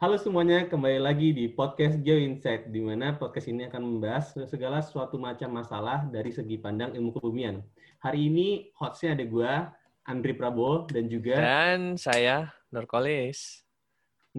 [0.00, 4.80] Halo semuanya, kembali lagi di podcast Geo Insight, di mana podcast ini akan membahas segala
[4.80, 7.60] suatu macam masalah dari segi pandang ilmu kebumian.
[8.00, 9.52] Hari ini hostnya ada gue,
[10.08, 11.36] Andri Prabowo, dan juga...
[11.36, 13.60] Dan saya, Nurkolis.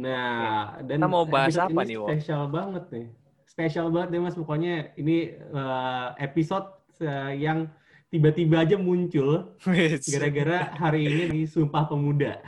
[0.01, 2.09] Nah, dan Kita mau bahas apa ini nih, Wo?
[2.09, 3.07] Spesial banget nih.
[3.45, 6.73] Spesial banget deh mas, pokoknya ini eh, episode
[7.05, 7.69] eh, yang
[8.11, 9.55] tiba-tiba aja muncul
[10.03, 12.43] gara-gara hari ini di Sumpah Pemuda.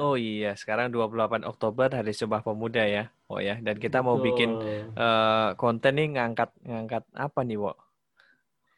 [0.00, 3.12] Oh iya, sekarang 28 Oktober Hari Sumpah Pemuda ya.
[3.28, 4.96] Oh ya, dan kita mau bikin Betul.
[4.96, 7.72] eh, konten nih ngangkat ngangkat apa nih, Wo?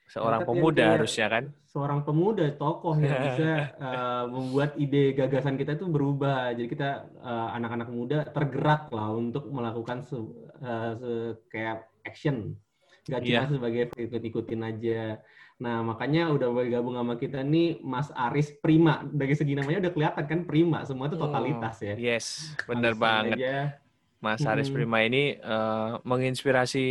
[0.09, 1.45] Seorang Ngangkat pemuda harusnya kan?
[1.69, 6.57] seorang pemuda tokoh yang bisa uh, membuat ide gagasan kita itu berubah.
[6.57, 10.25] Jadi kita uh, anak-anak muda tergerak lah untuk melakukan se, uh,
[10.97, 12.57] se- kayak action,
[13.05, 13.53] nggak cuma Iya.
[13.53, 15.21] sebagai ikut-ikutin aja.
[15.59, 19.03] Nah makanya udah bergabung sama kita nih Mas Aris Prima.
[19.03, 21.95] Dari segi namanya udah kelihatan kan Prima, semua itu totalitas ya.
[21.99, 23.37] Yes, bener Langsung banget.
[23.43, 23.57] aja.
[24.19, 24.77] Mas Haris Mm-mm.
[24.83, 26.87] Prima ini eh, menginspirasi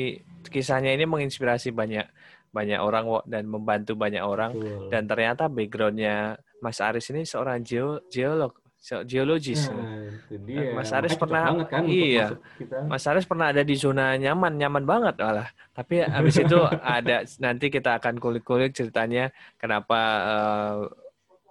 [0.47, 2.07] kisahnya ini menginspirasi banyak
[2.55, 4.87] banyak orang dan membantu banyak orang Betul.
[4.87, 8.55] dan ternyata backgroundnya Mas Aris ini seorang geo- geolog,
[9.03, 9.67] geologis.
[9.67, 10.07] Nah,
[10.47, 10.71] dia.
[10.71, 12.27] Mas Aris pernah- banget kan iya.
[12.55, 12.87] kita.
[12.87, 15.49] Mas Aris pernah ada di zona nyaman, nyaman banget malah.
[15.75, 20.77] Tapi habis itu ada nanti kita akan kulik-kulik ceritanya kenapa eh,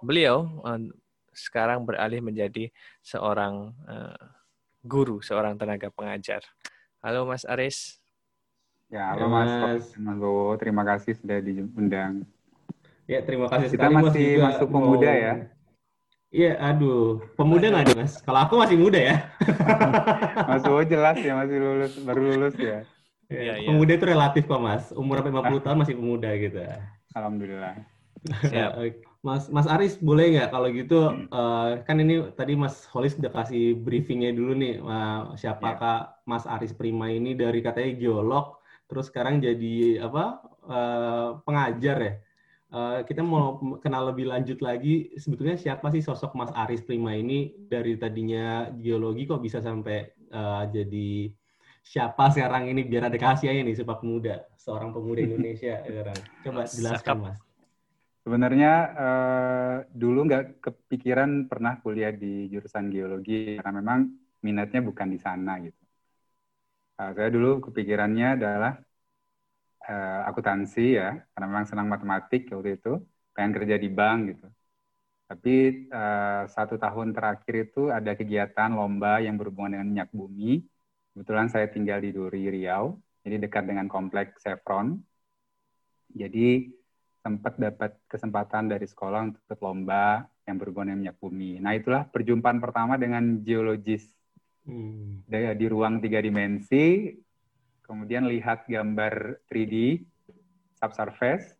[0.01, 0.89] beliau eh,
[1.37, 4.21] sekarang beralih menjadi seorang eh,
[4.81, 6.41] guru, seorang tenaga pengajar.
[7.05, 8.01] Halo Mas Aris.
[8.87, 9.83] Ya, halo Mas, Mas.
[10.57, 12.23] Terima kasih sudah diundang.
[13.03, 15.33] Ya, terima kasih Kita sekali Mas masih juga masuk mau- pemuda ya?
[16.37, 17.17] Iya, aduh.
[17.33, 18.13] Pemuda nggak nih, Mas?
[18.21, 19.25] Kalau aku masih muda ya.
[20.49, 22.85] Mas Bowo jelas ya, masih lulus, baru lulus ya.
[23.25, 23.67] Iya, iya.
[23.73, 24.93] Pemuda itu relatif kok, Mas.
[24.93, 26.61] Umur sampai 50 tahun masih pemuda gitu.
[27.17, 27.73] Alhamdulillah.
[28.45, 28.71] Siap.
[29.25, 33.75] Mas Mas Aris boleh nggak kalau gitu eh, kan ini tadi Mas Holis udah kasih
[33.75, 40.05] briefingnya dulu nih eh, siapakah Mas Aris Prima ini dari katanya geolog terus sekarang jadi
[40.05, 40.23] apa
[40.69, 42.13] eh, pengajar ya
[42.67, 47.55] Eh, kita mau kenal lebih lanjut lagi sebetulnya siapa sih sosok Mas Aris Prima ini
[47.71, 51.31] dari tadinya geologi kok bisa sampai eh, jadi
[51.79, 57.15] siapa sekarang ini biar ada khasiatnya nih sepak pemuda seorang pemuda Indonesia sekarang coba jelaskan.
[57.23, 57.39] Mas
[58.27, 64.11] Sebenarnya eh, dulu nggak kepikiran pernah kuliah di jurusan geologi karena memang
[64.43, 65.83] minatnya bukan di sana gitu.
[66.99, 68.75] Eh, saya dulu kepikirannya adalah
[69.89, 72.99] eh, akuntansi ya, karena memang senang matematik waktu itu,
[73.33, 74.47] pengen kerja di bank gitu.
[75.27, 75.55] Tapi
[75.91, 80.63] eh, satu tahun terakhir itu ada kegiatan lomba yang berhubungan dengan minyak bumi.
[81.11, 84.99] Kebetulan saya tinggal di Duri, Riau, jadi dekat dengan kompleks Chevron.
[86.13, 86.71] Jadi
[87.19, 91.59] sempat dapat kesempatan dari sekolah untuk ikut lomba yang berhubungan dengan minyak bumi.
[91.59, 94.17] Nah itulah perjumpaan pertama dengan geologis
[94.67, 95.23] Hmm.
[95.23, 97.07] di, di ruang tiga dimensi,
[97.87, 100.03] kemudian lihat gambar 3D
[100.77, 101.57] subsurface,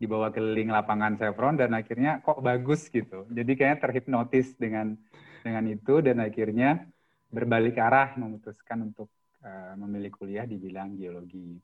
[0.00, 3.28] dibawa keliling lapangan Chevron dan akhirnya kok bagus gitu.
[3.30, 4.98] Jadi kayaknya terhipnotis dengan
[5.44, 6.88] dengan itu dan akhirnya
[7.28, 9.12] berbalik arah memutuskan untuk
[9.44, 11.60] eh, memilih kuliah di bidang geologi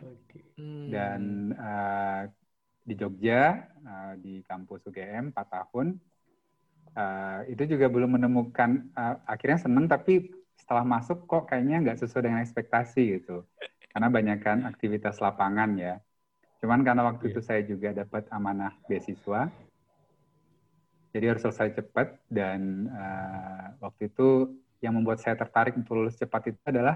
[0.00, 0.56] Oke.
[0.56, 0.88] Hmm.
[0.88, 1.20] dan
[1.52, 2.22] eh,
[2.84, 6.00] di Jogja eh, di kampus UGM 4 tahun
[6.94, 10.30] Eh, itu juga belum menemukan eh, akhirnya seneng tapi
[10.64, 13.44] setelah masuk kok kayaknya nggak sesuai dengan ekspektasi gitu.
[13.92, 15.94] Karena banyakkan aktivitas lapangan ya.
[16.60, 17.32] Cuman karena waktu Iya.
[17.32, 19.52] itu saya juga dapat amanah beasiswa
[21.14, 22.60] jadi harus selesai cepat dan
[22.90, 24.22] eh, waktu itu
[24.84, 26.94] yang membuat saya tertarik untuk lulus cepat itu adalah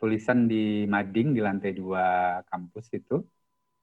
[0.00, 2.04] tulisan di mading di lantai dua
[2.50, 3.14] kampus itu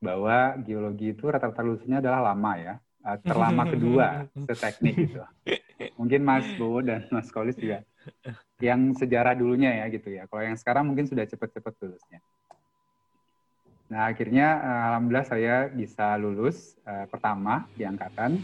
[0.06, 2.76] bahwa geologi itu rata-rata lulusnya adalah lama ya
[3.08, 5.18] Eh, terlama kedua seteknik gitu.
[6.00, 7.84] Mungkin Mas Bowo dan Mas Kolis juga
[8.64, 12.20] yang sejarah dulunya ya gitu ya kalau yang sekarang mungkin sudah cepet-cepet lulusnya
[13.86, 18.40] nah akhirnya eh, alhamdulillah saya bisa lulus eh, pertama di angkatan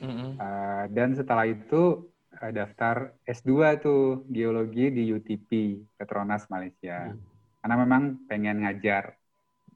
[0.00, 0.40] Mm-mm.
[0.40, 2.08] Eh, dan setelah itu
[2.40, 5.50] eh, daftar S2 tuh geologi di UTP
[6.00, 7.20] Petronas Malaysia Hmm.
[7.60, 9.12] karena memang pengen ngajar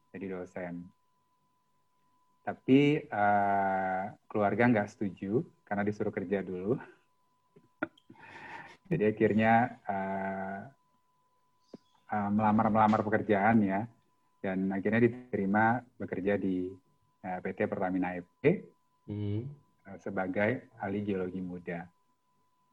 [0.09, 0.81] jadi dosen.
[2.41, 6.81] Tapi eh, keluarga nggak setuju karena disuruh kerja dulu.
[8.91, 9.53] Jadi akhirnya
[9.89, 10.59] eh,
[12.13, 13.81] eh, melamar-melamar pekerjaan ya
[14.45, 16.69] dan akhirnya diterima bekerja di
[17.25, 18.43] eh, PT Pertamina EP
[19.07, 19.45] Hmm.
[19.89, 20.51] eh, sebagai
[20.83, 21.81] ahli geologi muda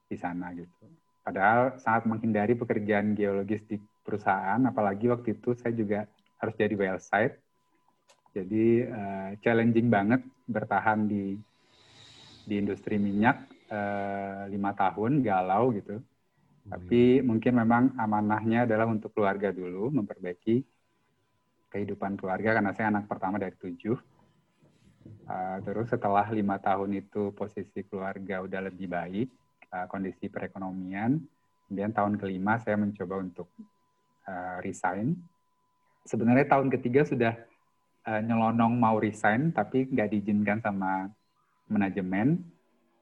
[0.10, 0.86] di sana gitu.
[1.26, 6.00] Padahal sangat menghindari pekerjaan geologis di perusahaan, apalagi waktu itu saya juga
[6.42, 7.38] harus jadi well site.
[8.36, 11.38] Jadi eh, challenging banget bertahan di
[12.48, 16.04] di industri minyak eh, lima tahun galau gitu.
[16.68, 20.62] Tapi mungkin memang amanahnya adalah untuk keluarga dulu, memperbaiki
[21.72, 23.98] kehidupan keluarga karena saya anak pertama dari tujuh.
[25.26, 29.28] Uh, terus setelah lima tahun itu posisi keluarga udah lebih baik,
[29.74, 31.18] uh, kondisi perekonomian.
[31.66, 33.48] Kemudian tahun kelima saya mencoba untuk
[34.28, 35.16] uh, resign.
[36.06, 37.34] Sebenarnya tahun ketiga sudah
[38.06, 41.10] uh, nyelonong mau resign, tapi nggak diizinkan sama
[41.72, 42.44] manajemen.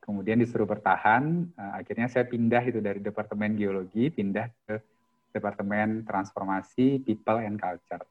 [0.09, 1.53] Kemudian disuruh bertahan.
[1.53, 4.81] Uh, akhirnya saya pindah itu dari departemen geologi, pindah ke
[5.29, 8.01] departemen transformasi people and culture.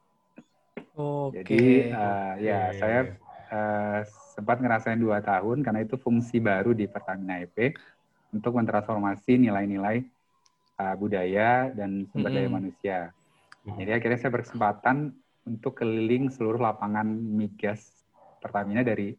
[0.94, 1.42] Oke.
[1.42, 2.78] Jadi uh, ya okay.
[2.78, 3.00] saya
[3.50, 4.00] uh,
[4.38, 7.74] sempat ngerasain dua tahun karena itu fungsi baru di Pertamina EP
[8.30, 9.98] untuk mentransformasi nilai-nilai
[10.78, 12.98] uh, budaya dan sumber daya manusia.
[13.68, 15.12] Jadi akhirnya saya berkesempatan
[15.44, 17.84] untuk keliling seluruh lapangan migas
[18.38, 19.12] Pertamina dari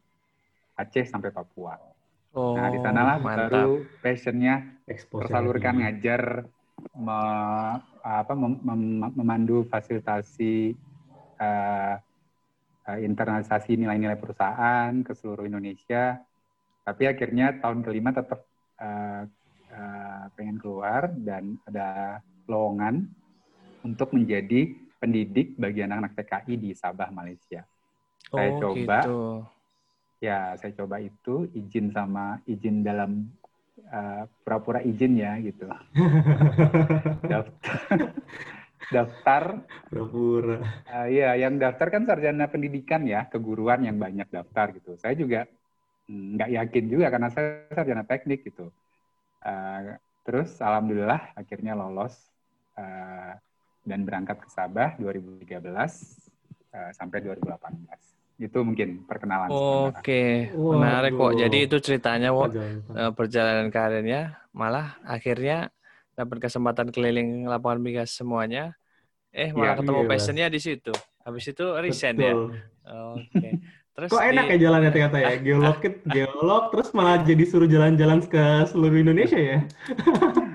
[0.79, 1.88] Aceh sampai Papua.
[2.37, 3.49] Oh, nah, di sanalah mantap.
[3.49, 3.73] baru
[4.05, 6.45] passionnya tersalurkan ngajar,
[6.93, 7.19] me,
[8.05, 8.81] apa, mem, mem,
[9.17, 10.77] memandu fasilitasi
[11.41, 11.95] uh,
[12.97, 16.21] internalisasi nilai-nilai perusahaan ke seluruh Indonesia.
[16.85, 18.45] Tapi akhirnya tahun kelima tetap
[18.77, 19.25] uh,
[19.73, 23.09] uh, pengen keluar dan ada lowongan
[23.85, 27.63] untuk menjadi pendidik bagi anak-anak TKI di Sabah, Malaysia.
[28.33, 29.21] Oh, saya coba, gitu.
[30.19, 33.31] Ya saya coba itu izin sama izin dalam
[34.43, 35.65] pura-pura uh, izin ya gitu.
[37.31, 37.79] daftar,
[38.95, 39.43] daftar.
[39.89, 40.61] Pura-pura.
[40.85, 44.93] Uh, ya, yang daftar kan sarjana pendidikan ya, keguruan yang banyak daftar gitu.
[44.99, 45.47] Saya juga
[46.09, 48.73] Hmm, nggak yakin juga karena saya sarjana teknik gitu.
[49.45, 49.93] Uh,
[50.25, 52.17] terus alhamdulillah akhirnya lolos
[52.81, 53.37] uh,
[53.85, 58.18] dan berangkat ke Sabah 2013 uh, sampai 2018.
[58.39, 59.51] Itu mungkin perkenalan.
[59.51, 61.35] Oke, menarik kok.
[61.35, 65.69] Jadi itu ceritanya wo, uh, perjalanan karirnya malah akhirnya
[66.15, 68.79] dapat kesempatan keliling lapangan migas semuanya.
[69.35, 70.93] Eh malah ya, ketemu iya, passionnya di situ.
[71.27, 72.33] Habis itu resign ya.
[72.33, 73.27] Oke.
[73.35, 73.53] Okay.
[73.99, 74.51] Terus Kok enak di...
[74.55, 75.29] ya jalannya ternyata ya?
[75.43, 75.75] Geolog,
[76.15, 79.59] geolog terus malah jadi suruh jalan-jalan ke seluruh Indonesia ya?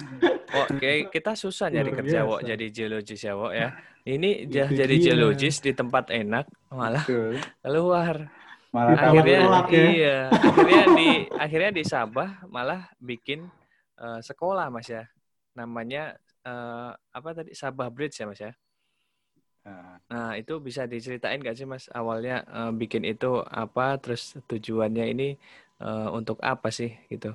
[0.55, 3.69] Oke, kita susah nyari Luar kerja, Wok, jadi geologis ya, Wok ya.
[4.05, 5.05] Ini Itu jadi dia.
[5.11, 7.41] geologis di tempat enak, malah Betul.
[7.65, 8.17] keluar.
[8.75, 9.39] Malah akhirnya
[9.71, 9.87] ya.
[9.95, 13.47] iya, akhirnya di akhirnya di Sabah malah bikin
[13.99, 15.07] uh, sekolah, Mas ya.
[15.55, 17.55] Namanya uh, apa tadi?
[17.55, 18.53] Sabah Bridge ya, Mas ya?
[19.65, 25.29] Nah, itu bisa diceritain nggak sih Mas awalnya uh, bikin itu apa terus tujuannya ini
[25.81, 27.33] uh, untuk apa sih gitu?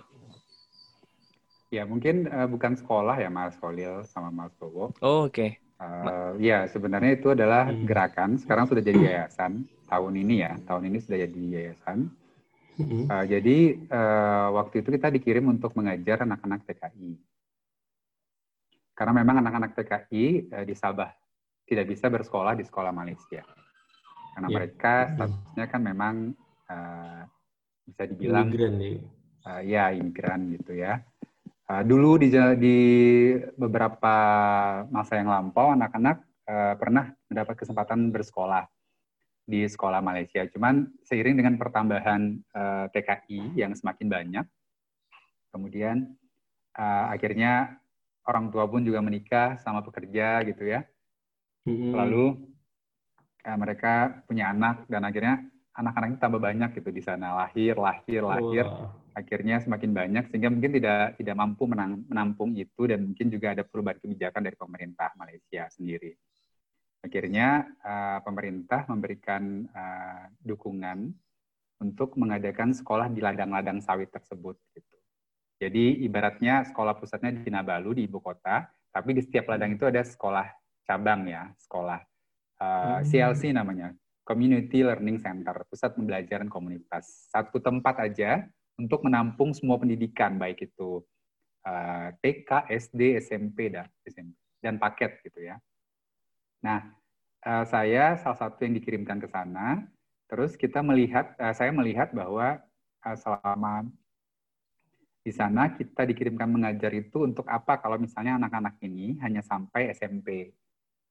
[1.69, 4.89] Ya, mungkin uh, bukan sekolah ya Mas Kolil sama Mas Bowo.
[5.05, 5.33] Oh, oke.
[5.33, 5.49] Okay.
[5.79, 7.85] Uh, ya, sebenarnya itu adalah hmm.
[7.85, 8.35] gerakan.
[8.41, 10.57] Sekarang sudah jadi yayasan tahun ini ya.
[10.65, 12.09] Tahun ini sudah jadi yayasan.
[12.79, 13.05] Hmm.
[13.05, 13.57] Uh, jadi
[13.87, 17.15] uh, waktu itu kita dikirim untuk mengajar anak-anak TKI.
[18.97, 21.13] Karena memang anak-anak TKI uh, di Sabah
[21.69, 23.45] tidak bisa bersekolah di sekolah Malaysia
[24.33, 24.57] karena yeah.
[24.57, 26.15] mereka statusnya kan memang
[26.71, 27.21] uh,
[27.85, 28.75] bisa dibilang imigran
[29.45, 31.03] uh, ya imigran gitu ya
[31.69, 32.77] uh, dulu di di
[33.53, 34.15] beberapa
[34.89, 36.17] masa yang lampau anak-anak
[36.49, 38.65] uh, pernah mendapat kesempatan bersekolah
[39.49, 40.45] di sekolah Malaysia.
[40.49, 42.21] Cuman seiring dengan pertambahan
[42.53, 44.45] uh, TKI yang semakin banyak,
[45.49, 46.13] kemudian
[46.77, 47.81] uh, akhirnya
[48.29, 50.85] orang tua pun juga menikah sama pekerja gitu ya.
[51.65, 51.97] Hmm.
[51.97, 52.45] Lalu
[53.41, 58.65] eh, mereka punya anak dan akhirnya anak-anaknya tambah banyak gitu di sana lahir, lahir, lahir.
[58.65, 58.93] Wow.
[59.13, 63.63] Akhirnya semakin banyak sehingga mungkin tidak tidak mampu menang, menampung itu dan mungkin juga ada
[63.67, 66.15] perubahan kebijakan dari pemerintah Malaysia sendiri.
[66.99, 71.11] Akhirnya uh, pemerintah memberikan uh, dukungan
[71.79, 74.97] untuk mengadakan sekolah di ladang-ladang sawit tersebut gitu.
[75.59, 80.03] Jadi ibaratnya sekolah pusatnya di Kinabalu di ibu kota, tapi di setiap ladang itu ada
[80.03, 80.47] sekolah
[80.89, 82.01] cabang ya sekolah
[82.57, 83.05] uh, hmm.
[83.05, 83.93] CLC namanya
[84.29, 88.45] Community Learning Center pusat pembelajaran komunitas satu tempat aja
[88.77, 91.01] untuk menampung semua pendidikan baik itu
[91.65, 95.57] uh, TK SD SMP dan SMP dan paket gitu ya
[96.61, 96.93] nah
[97.41, 99.81] uh, saya salah satu yang dikirimkan ke sana
[100.29, 102.61] terus kita melihat uh, saya melihat bahwa
[103.01, 103.89] uh, selama
[105.19, 110.55] di sana kita dikirimkan mengajar itu untuk apa kalau misalnya anak-anak ini hanya sampai SMP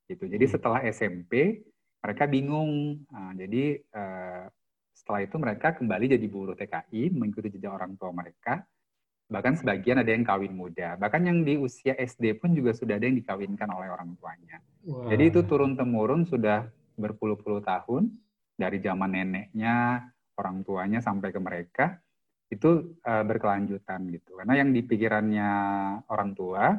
[0.09, 0.25] gitu.
[0.25, 0.55] Jadi hmm.
[0.57, 1.63] setelah SMP
[2.03, 3.03] mereka bingung.
[3.11, 4.45] Nah, jadi uh,
[4.95, 8.63] setelah itu mereka kembali jadi buruh TKI mengikuti jejak orang tua mereka.
[9.29, 10.97] Bahkan sebagian ada yang kawin muda.
[10.97, 14.57] Bahkan yang di usia SD pun juga sudah ada yang dikawinkan oleh orang tuanya.
[14.89, 15.13] Wow.
[15.13, 16.65] Jadi itu turun temurun sudah
[16.97, 18.09] berpuluh-puluh tahun
[18.57, 20.03] dari zaman neneknya,
[20.41, 22.01] orang tuanya sampai ke mereka
[22.49, 24.41] itu uh, berkelanjutan gitu.
[24.41, 25.51] Karena yang di pikirannya
[26.09, 26.73] orang tua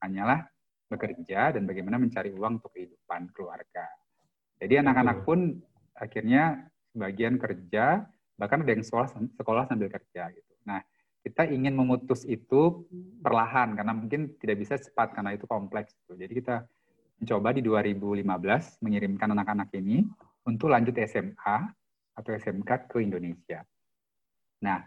[0.00, 0.46] hanyalah
[0.86, 3.90] bekerja dan bagaimana mencari uang untuk kehidupan keluarga.
[4.56, 5.60] Jadi anak-anak pun
[5.96, 8.08] akhirnya sebagian kerja,
[8.40, 10.52] bahkan ada yang sekolah, sekolah sambil kerja gitu.
[10.64, 10.80] Nah,
[11.20, 12.86] kita ingin memutus itu
[13.20, 15.92] perlahan karena mungkin tidak bisa cepat karena itu kompleks.
[15.92, 16.16] Gitu.
[16.16, 16.64] Jadi kita
[17.20, 20.04] mencoba di 2015 mengirimkan anak-anak ini
[20.46, 21.58] untuk lanjut SMA
[22.16, 23.60] atau SMK ke Indonesia.
[24.64, 24.80] Nah,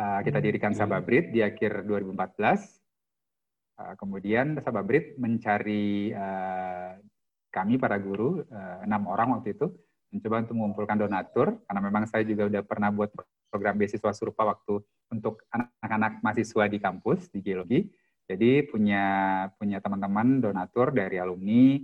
[0.00, 0.80] uh, kita dirikan hmm.
[0.80, 2.82] Sababrit di akhir 2014.
[3.76, 6.96] Uh, kemudian Sababrit mencari uh,
[7.56, 8.44] kami para guru
[8.84, 9.72] enam orang waktu itu
[10.12, 13.08] mencoba untuk mengumpulkan donatur karena memang saya juga udah pernah buat
[13.48, 17.88] program beasiswa serupa waktu untuk anak-anak mahasiswa di kampus di geologi.
[18.26, 19.04] Jadi punya
[19.54, 21.78] punya teman-teman donatur dari alumni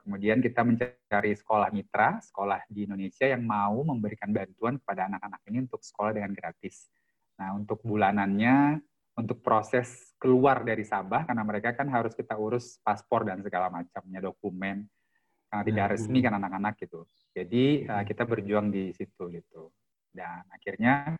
[0.00, 5.58] Kemudian kita mencari sekolah mitra, sekolah di Indonesia yang mau memberikan bantuan kepada anak-anak ini
[5.68, 6.88] untuk sekolah dengan gratis.
[7.36, 8.80] Nah, untuk bulanannya,
[9.20, 14.20] untuk proses keluar dari Sabah, karena mereka kan harus kita urus paspor dan segala macamnya,
[14.20, 14.84] dokumen,
[15.48, 15.92] karena tidak hmm.
[15.96, 17.04] resmi kan anak-anak gitu.
[17.32, 19.72] Jadi uh, kita berjuang di situ gitu.
[20.10, 21.14] Dan akhirnya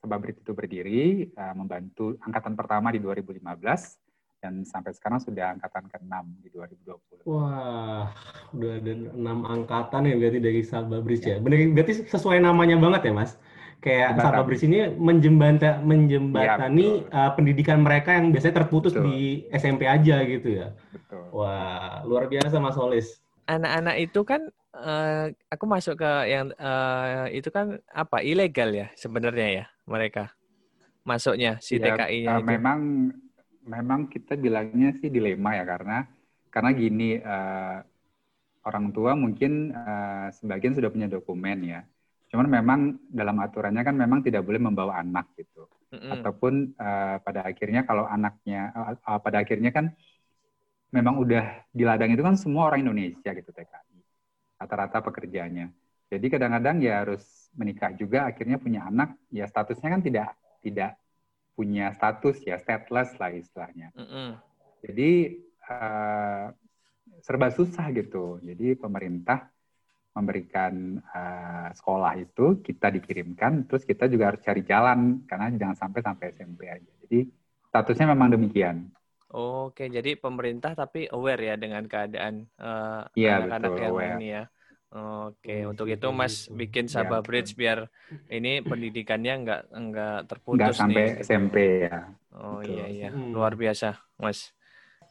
[0.00, 3.40] Sabah Brit itu berdiri, uh, membantu angkatan pertama di 2015,
[4.36, 7.26] dan sampai sekarang sudah angkatan ke-6 di 2020.
[7.26, 8.12] Wah,
[8.52, 11.36] udah ada 6 angkatan ya berarti dari Sabah Bridge ya.
[11.40, 13.34] Benar berarti sesuai namanya banget ya, Mas?
[13.86, 19.06] Kayak Sabah Bridge ini menjembata, menjembatani ya, uh, pendidikan mereka yang biasanya terputus betul.
[19.14, 20.74] di SMP aja gitu ya.
[20.90, 21.22] Betul.
[21.30, 23.22] Wah, luar biasa Mas Solis.
[23.46, 28.26] Anak-anak itu kan uh, aku masuk ke yang uh, itu kan apa?
[28.26, 30.34] ilegal ya sebenarnya ya mereka
[31.06, 32.80] masuknya si ya, TKI-nya uh, Memang
[33.66, 36.06] memang kita bilangnya sih dilema ya karena
[36.50, 37.78] karena gini uh,
[38.66, 41.80] orang tua mungkin uh, sebagian sudah punya dokumen ya.
[42.26, 45.70] Cuman memang dalam aturannya kan memang tidak boleh membawa anak gitu.
[45.94, 46.10] Mm-hmm.
[46.18, 49.94] Ataupun uh, pada akhirnya kalau anaknya uh, uh, pada akhirnya kan
[50.90, 53.98] memang udah di ladang itu kan semua orang Indonesia gitu TKI.
[54.58, 55.66] Rata-rata pekerjaannya.
[56.06, 60.28] Jadi kadang-kadang ya harus menikah juga akhirnya punya anak ya statusnya kan tidak
[60.62, 60.98] tidak
[61.56, 63.90] punya status ya stateless lah istilahnya.
[63.96, 64.28] Mm -hmm.
[64.86, 65.10] Jadi
[65.66, 66.46] uh,
[67.22, 68.38] serba susah gitu.
[68.44, 69.50] Jadi pemerintah
[70.16, 76.00] memberikan uh, sekolah itu kita dikirimkan, terus kita juga harus cari jalan karena jangan sampai
[76.00, 76.92] sampai SMP aja.
[77.04, 77.28] Jadi
[77.68, 78.88] statusnya memang demikian.
[79.36, 84.16] Oke, jadi pemerintah tapi aware ya dengan keadaan uh, anak-anak yang aware.
[84.16, 84.44] ini ya.
[84.96, 87.90] Oke, untuk itu Mas bikin Sabah ya, Bridge biar
[88.32, 91.20] ini pendidikannya nggak nggak terputus nggak sampai nih.
[91.20, 92.16] SMP ya.
[92.32, 92.72] Oh betul.
[92.72, 93.34] iya iya, hmm.
[93.36, 94.56] luar biasa, Mas.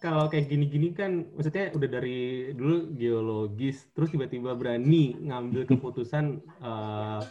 [0.03, 7.23] Kalau kayak gini-gini kan, maksudnya udah dari dulu geologis, terus tiba-tiba berani ngambil keputusan uh,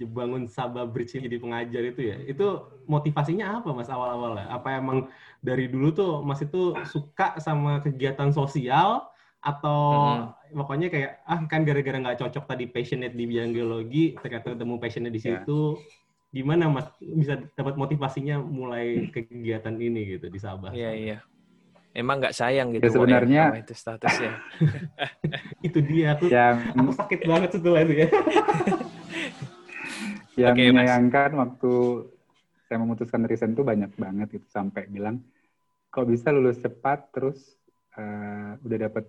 [0.00, 2.16] bangun Sabah Bridge jadi pengajar itu ya.
[2.24, 4.48] Itu motivasinya apa Mas awal-awalnya?
[4.48, 5.12] Apa emang
[5.44, 9.10] dari dulu tuh Mas itu suka sama kegiatan sosial
[9.40, 9.80] atau
[10.20, 10.52] hmm.
[10.52, 15.14] pokoknya kayak ah kan gara-gara nggak cocok tadi passionate di bidang geologi ternyata ketemu passionate
[15.16, 15.40] di iya.
[15.40, 16.36] situ yeah.
[16.36, 21.20] gimana mas bisa dapat motivasinya mulai kegiatan ini gitu di Sabah iya yeah, iya yeah.
[21.94, 24.32] Emang nggak sayang gitu ya, sebenarnya ya, itu statusnya.
[25.66, 26.72] Itu dia aku yang...
[26.72, 28.08] aku sakit banget setelah itu ya.
[30.40, 31.72] Yang okay, menyayangkan waktu
[32.64, 35.20] saya memutuskan resign itu banyak banget itu sampai bilang
[35.90, 37.58] kok bisa lulus cepat terus
[37.98, 39.04] uh, udah dapat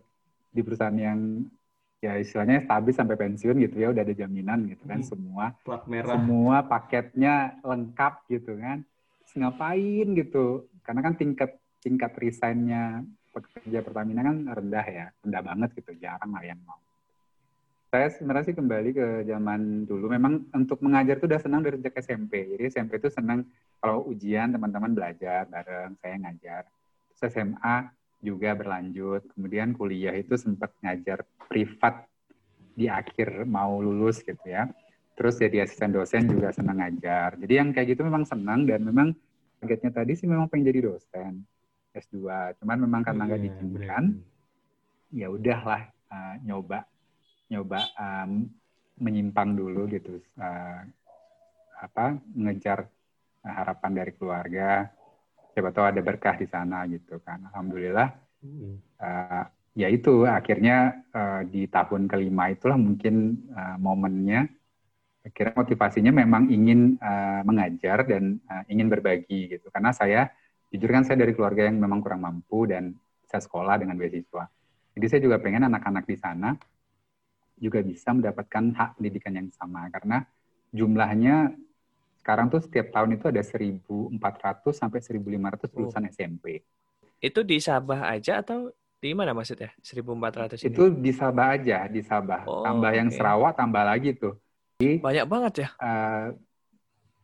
[0.51, 1.45] di perusahaan yang
[2.01, 5.07] ya istilahnya stabil sampai pensiun gitu ya udah ada jaminan gitu kan hmm.
[5.07, 5.45] semua.
[5.61, 6.17] Plat merah.
[6.17, 8.81] Semua paketnya lengkap gitu kan.
[9.23, 10.67] Terus ngapain gitu?
[10.81, 13.01] Karena kan tingkat tingkat resignnya
[13.33, 16.79] pekerja Pertamina kan rendah ya rendah banget gitu jarang lah yang mau
[17.91, 21.99] saya sebenarnya sih kembali ke zaman dulu memang untuk mengajar itu udah senang dari sejak
[21.99, 23.43] SMP jadi SMP itu senang
[23.83, 26.63] kalau ujian teman-teman belajar bareng saya ngajar
[27.21, 27.77] Terus SMA
[28.25, 29.21] juga berlanjut.
[29.37, 32.09] Kemudian kuliah itu sempat ngajar privat
[32.73, 34.65] di akhir mau lulus gitu ya.
[35.13, 37.37] Terus jadi asisten dosen juga senang ngajar.
[37.37, 39.13] Jadi yang kayak gitu memang senang dan memang
[39.61, 41.45] targetnya tadi sih memang pengen jadi dosen
[41.91, 42.17] S2.
[42.59, 44.03] Cuman memang karena nggak yeah, diizinkan,
[45.11, 46.87] ya udahlah uh, nyoba
[47.51, 48.47] nyoba um,
[48.99, 50.23] menyimpang dulu gitu.
[50.39, 50.87] Uh,
[51.81, 52.87] apa ngejar
[53.43, 54.87] uh, harapan dari keluarga.
[55.51, 57.43] Siapa tahu ada berkah di sana gitu kan.
[57.51, 58.07] Alhamdulillah
[59.01, 59.43] uh,
[59.75, 64.47] ya itu akhirnya uh, di tahun kelima itulah mungkin uh, momennya.
[65.21, 69.69] Akhirnya motivasinya memang ingin uh, mengajar dan uh, ingin berbagi gitu.
[69.69, 70.33] Karena saya
[70.71, 72.95] jujur kan saya dari keluarga yang memang kurang mampu dan
[73.27, 74.47] saya sekolah dengan beasiswa
[74.95, 76.55] jadi saya juga pengen anak-anak di sana
[77.61, 80.25] juga bisa mendapatkan hak pendidikan yang sama karena
[80.73, 81.53] jumlahnya
[82.21, 84.17] sekarang tuh setiap tahun itu ada 1.400
[84.73, 86.11] sampai 1.500 lulusan oh.
[86.13, 86.45] SMP.
[87.21, 89.73] itu di Sabah aja atau di mana maksudnya?
[89.81, 90.69] 1400 ini?
[90.69, 92.45] Itu di Sabah aja, di Sabah.
[92.45, 93.17] Oh, tambah yang oke.
[93.17, 94.37] Sarawak, tambah lagi tuh.
[94.77, 95.69] Banyak banget ya?
[95.81, 96.25] Eh,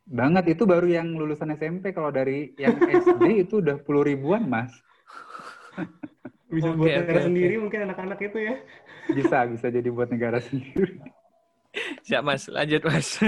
[0.08, 1.92] banget itu baru yang lulusan SMP.
[1.92, 4.72] Kalau dari yang SD itu udah puluh ribuan, Mas.
[6.48, 7.28] Bisa Oke, buat negara oke.
[7.28, 8.56] sendiri mungkin anak-anak itu ya.
[9.12, 10.96] Bisa, bisa jadi buat negara sendiri.
[12.08, 13.20] Siap Mas, lanjut Mas.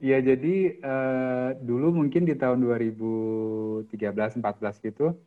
[0.00, 5.20] Iya, jadi eh, dulu mungkin di tahun 2013-14 gitu,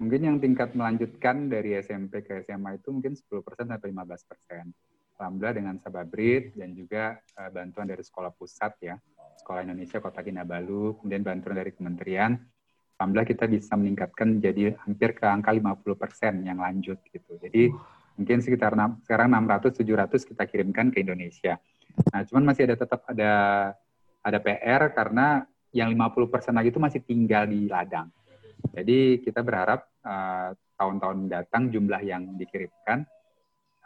[0.00, 5.20] mungkin yang tingkat melanjutkan dari SMP ke SMA itu mungkin 10% sampai 15%.
[5.20, 8.96] Alhamdulillah dengan Sababrit dan juga eh, bantuan dari sekolah pusat ya,
[9.40, 12.36] Sekolah Indonesia Kota Kinabalu, kemudian bantuan dari kementerian,
[13.00, 17.40] Alhamdulillah kita bisa meningkatkan jadi hampir ke angka 50% yang lanjut gitu.
[17.40, 17.72] Jadi
[18.20, 21.56] mungkin sekitar enam- sekarang 600-700 kita kirimkan ke Indonesia.
[22.12, 23.32] Nah, cuman masih ada tetap ada
[24.20, 28.12] ada PR karena yang 50% lagi itu masih tinggal di ladang.
[28.76, 33.08] Jadi kita berharap eh, tahun-tahun mendatang jumlah yang dikirimkan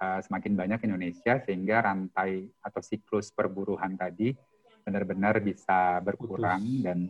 [0.03, 4.35] eh, semakin banyak ke Indonesia sehingga rantai atau siklus perburuhan tadi
[4.85, 7.09] benar-benar bisa berkurang dan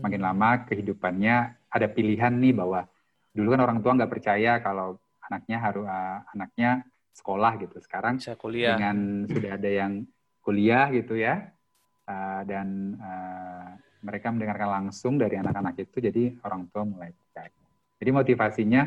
[0.00, 2.86] makin lama kehidupannya ada pilihan nih bahwa
[3.34, 6.70] dulu kan orang tua nggak percaya kalau anaknya harus eh, anaknya
[7.10, 7.76] sekolah gitu.
[7.82, 8.78] Sekarang Bisa kuliah.
[8.78, 10.06] dengan sudah ada yang
[10.40, 11.52] kuliah gitu ya
[12.10, 13.68] uh, dan uh,
[14.00, 17.52] mereka mendengarkan langsung dari anak-anak itu jadi orang tua mulai percaya
[18.00, 18.82] jadi motivasinya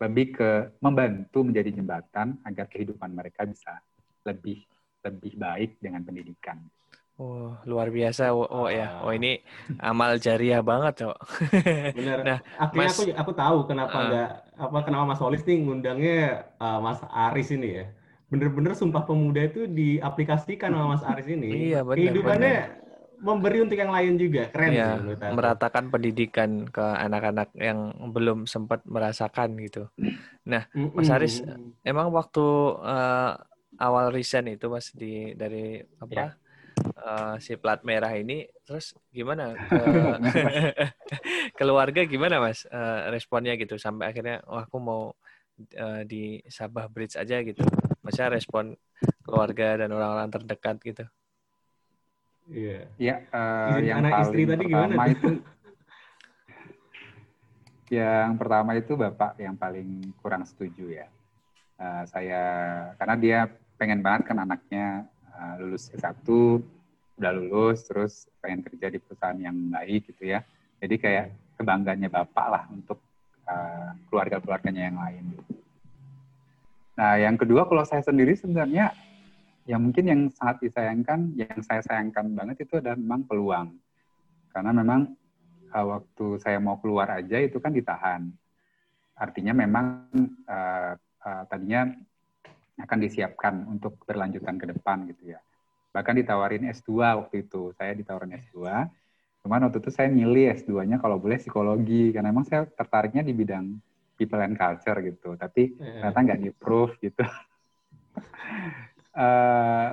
[0.00, 0.50] lebih ke
[0.82, 3.78] membantu menjadi jembatan agar kehidupan mereka bisa
[4.26, 4.62] lebih
[5.04, 6.58] lebih baik dengan pendidikan
[7.14, 8.34] Oh, luar biasa.
[8.34, 8.98] Oh, oh ya.
[9.06, 9.14] Oh, Ah.
[9.14, 9.38] ini
[9.78, 11.16] amal jariah banget, Cok.
[11.98, 12.18] Bener.
[12.26, 14.28] Nah, Akhirnya Mas- aku aku tahu kenapa nggak
[14.58, 16.18] apa kenapa Mas Holis nih ngundangnya
[16.58, 17.84] uh, Mas Aris ini ya.
[18.26, 21.70] Bener-bener Sumpah Pemuda itu diaplikasikan sama Mas Aris ini.
[21.70, 22.54] Iya, bener, Kehidupannya
[23.22, 24.50] memberi untuk yang lain juga.
[24.50, 25.32] Keren Iya, sih menurut aku.
[25.38, 27.78] meratakan pendidikan ke anak-anak yang
[28.10, 29.86] belum sempat merasakan gitu.
[30.74, 30.98] Mm-mm.
[30.98, 31.46] Mas Aris,
[31.86, 32.44] Emang waktu
[32.82, 33.32] eh,
[33.78, 36.34] awal resign itu Mas di dari apa?
[36.94, 39.78] Eh, si plat merah ini terus gimana ke
[41.58, 45.02] keluarga gimana Mas eh, responnya gitu sampai akhirnya oh aku mau
[45.58, 47.62] eh, di Sabah Bridge aja gitu.
[48.04, 48.76] Maksudnya respon
[49.24, 51.04] keluarga dan orang-orang terdekat gitu.
[52.44, 52.84] Iya.
[53.00, 55.30] ya uh, yang anak paling istri tadi gimana pertama itu
[57.88, 61.08] yang pertama itu bapak yang paling kurang setuju ya
[61.74, 62.42] Uh, saya
[63.02, 63.38] karena dia
[63.74, 66.22] pengen banget kan anaknya uh, lulus S1
[67.14, 70.42] udah lulus terus pengen kerja di perusahaan yang baik gitu ya.
[70.82, 72.98] Jadi kayak kebanggaannya bapak lah untuk
[73.46, 75.24] uh, keluarga-keluarganya yang lain.
[76.98, 78.94] Nah yang kedua kalau saya sendiri sebenarnya
[79.64, 83.68] yang mungkin yang sangat disayangkan yang saya sayangkan banget itu adalah memang peluang.
[84.50, 85.14] Karena memang
[85.70, 88.28] uh, waktu saya mau keluar aja itu kan ditahan.
[89.14, 90.10] Artinya memang
[90.50, 91.86] uh, uh, tadinya
[92.74, 95.40] akan disiapkan untuk berlanjutan ke depan gitu ya.
[95.94, 97.70] Bahkan ditawarin S2 waktu itu.
[97.78, 98.90] Saya ditawarin S2.
[99.46, 103.78] Cuman waktu itu saya milih S2-nya kalau boleh psikologi karena memang saya tertariknya di bidang
[104.18, 105.38] people and culture gitu.
[105.38, 106.10] Tapi Iya.
[106.10, 107.22] ternyata nggak di-proof gitu.
[109.14, 109.90] Eh,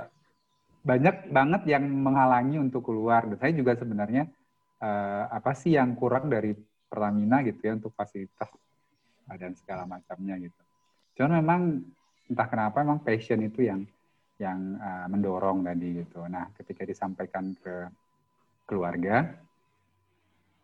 [0.81, 3.29] banyak banget yang menghalangi untuk keluar.
[3.29, 4.25] Dan saya juga sebenarnya
[4.81, 6.57] eh, apa sih yang kurang dari
[6.89, 8.49] Pertamina gitu ya untuk fasilitas
[9.29, 10.61] eh, dan segala macamnya gitu.
[11.21, 11.61] Cuman memang
[12.25, 13.85] entah kenapa memang passion itu yang
[14.41, 16.25] yang eh, mendorong tadi gitu.
[16.25, 17.85] Nah, ketika disampaikan ke
[18.65, 19.29] keluarga,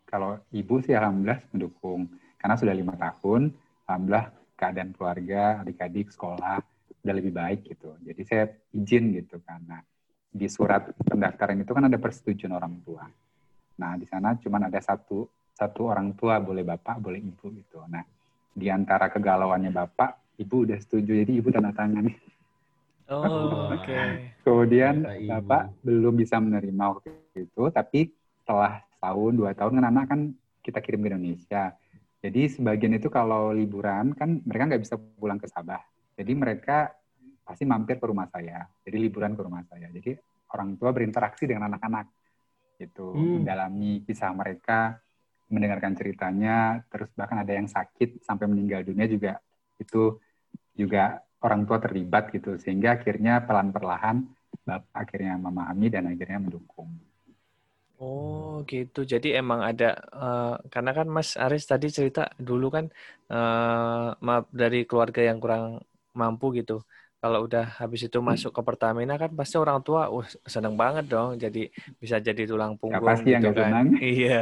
[0.08, 2.10] kalau ibu sih alhamdulillah mendukung
[2.40, 3.54] karena sudah lima tahun,
[3.86, 6.58] alhamdulillah keadaan keluarga, adik-adik sekolah
[7.04, 7.94] udah lebih baik gitu.
[8.02, 9.84] Jadi saya izin gitu karena
[10.28, 13.06] di surat pendaftaran itu kan ada persetujuan orang tua.
[13.78, 17.84] Nah di sana cuma ada satu satu orang tua boleh bapak boleh ibu gitu.
[17.90, 18.06] Nah
[18.58, 22.10] di antara kegalauannya bapak, ibu udah setuju jadi ibu tanda tangan.
[23.08, 24.00] Oh, oke.
[24.44, 25.30] Kemudian Kata ibu.
[25.32, 28.12] bapak belum bisa menerima waktu itu, tapi
[28.44, 30.20] setelah tahun dua tahun kan anak kan
[30.64, 31.64] kita kirim ke Indonesia.
[32.18, 35.80] Jadi sebagian itu kalau liburan kan mereka nggak bisa pulang ke Sabah.
[36.18, 36.92] Jadi mereka
[37.46, 38.68] pasti mampir ke rumah saya.
[38.84, 39.88] Jadi liburan ke rumah saya.
[39.88, 40.18] Jadi
[40.52, 42.08] orang tua berinteraksi dengan anak-anak
[42.78, 43.42] gitu, Hmm.
[43.42, 45.00] mendalami kisah mereka,
[45.48, 49.40] mendengarkan ceritanya, terus bahkan ada yang sakit sampai meninggal dunia juga
[49.78, 50.20] itu
[50.74, 54.18] juga orang tua terlibat gitu sehingga akhirnya pelan perlahan
[54.68, 56.90] bapak akhirnya memahami dan akhirnya mendukung.
[58.00, 59.00] Oh gitu.
[59.14, 59.86] Jadi emang ada
[60.22, 62.86] eh, karena kan Mas Aris tadi cerita dulu kan
[63.34, 65.64] eh, maaf dari keluarga yang kurang
[66.20, 66.74] mampu gitu.
[67.18, 71.34] Kalau udah habis itu masuk ke Pertamina kan pasti orang tua uh seneng banget dong
[71.34, 71.66] jadi
[71.98, 73.66] bisa jadi tulang punggung ya, pasti gitu yang kan.
[73.66, 73.88] Senang.
[74.18, 74.42] Iya.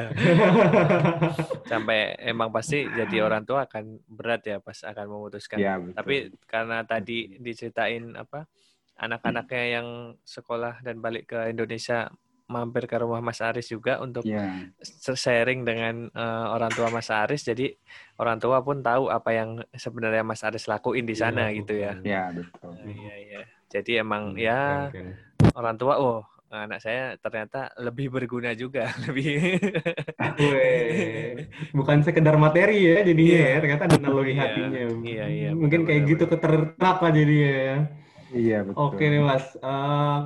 [1.71, 5.57] Sampai emang pasti jadi orang tua akan berat ya pas akan memutuskan.
[5.57, 8.43] Ya, Tapi karena tadi diceritain apa
[8.99, 9.88] anak-anaknya yang
[10.27, 12.11] sekolah dan balik ke Indonesia
[12.45, 14.69] mampir ke rumah Mas Aris juga untuk yeah.
[15.17, 17.41] sharing dengan uh, orang tua Mas Aris.
[17.41, 17.73] Jadi
[18.21, 21.73] orang tua pun tahu apa yang sebenarnya Mas Aris lakuin di iya, sana yeah, gitu
[21.73, 21.91] ya.
[22.05, 22.71] Iya betul.
[22.71, 23.41] Uh, iya iya.
[23.65, 24.62] Jadi emang hmm, ya
[24.93, 25.17] okay.
[25.58, 26.21] orang tua oh
[26.55, 29.60] anak saya ternyata lebih berguna juga lebih
[31.75, 33.49] bukan sekedar materi ya jadinya yeah.
[33.51, 34.39] ya ternyata ada analogi yeah.
[34.39, 37.75] hatinya iya iya mungkin betul, kayak betul, gitu ketertak lah jadinya ya
[38.31, 40.19] iya betul oke nih mas uh,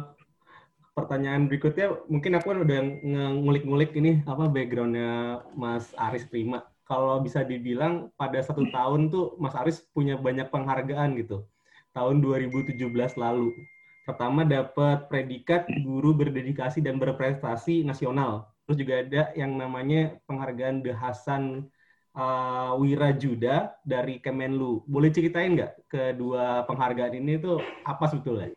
[1.00, 2.80] pertanyaan berikutnya mungkin aku kan udah
[3.40, 6.68] ngulik-ngulik ini apa backgroundnya Mas Aris Prima.
[6.84, 11.46] Kalau bisa dibilang pada satu tahun tuh Mas Aris punya banyak penghargaan gitu.
[11.96, 12.76] Tahun 2017
[13.16, 13.54] lalu.
[14.04, 18.50] Pertama dapat predikat guru berdedikasi dan berprestasi nasional.
[18.66, 21.70] Terus juga ada yang namanya penghargaan The Hasan
[22.18, 24.82] uh, Wirajuda dari Kemenlu.
[24.90, 28.50] Boleh ceritain nggak kedua penghargaan ini tuh apa sebetulnya?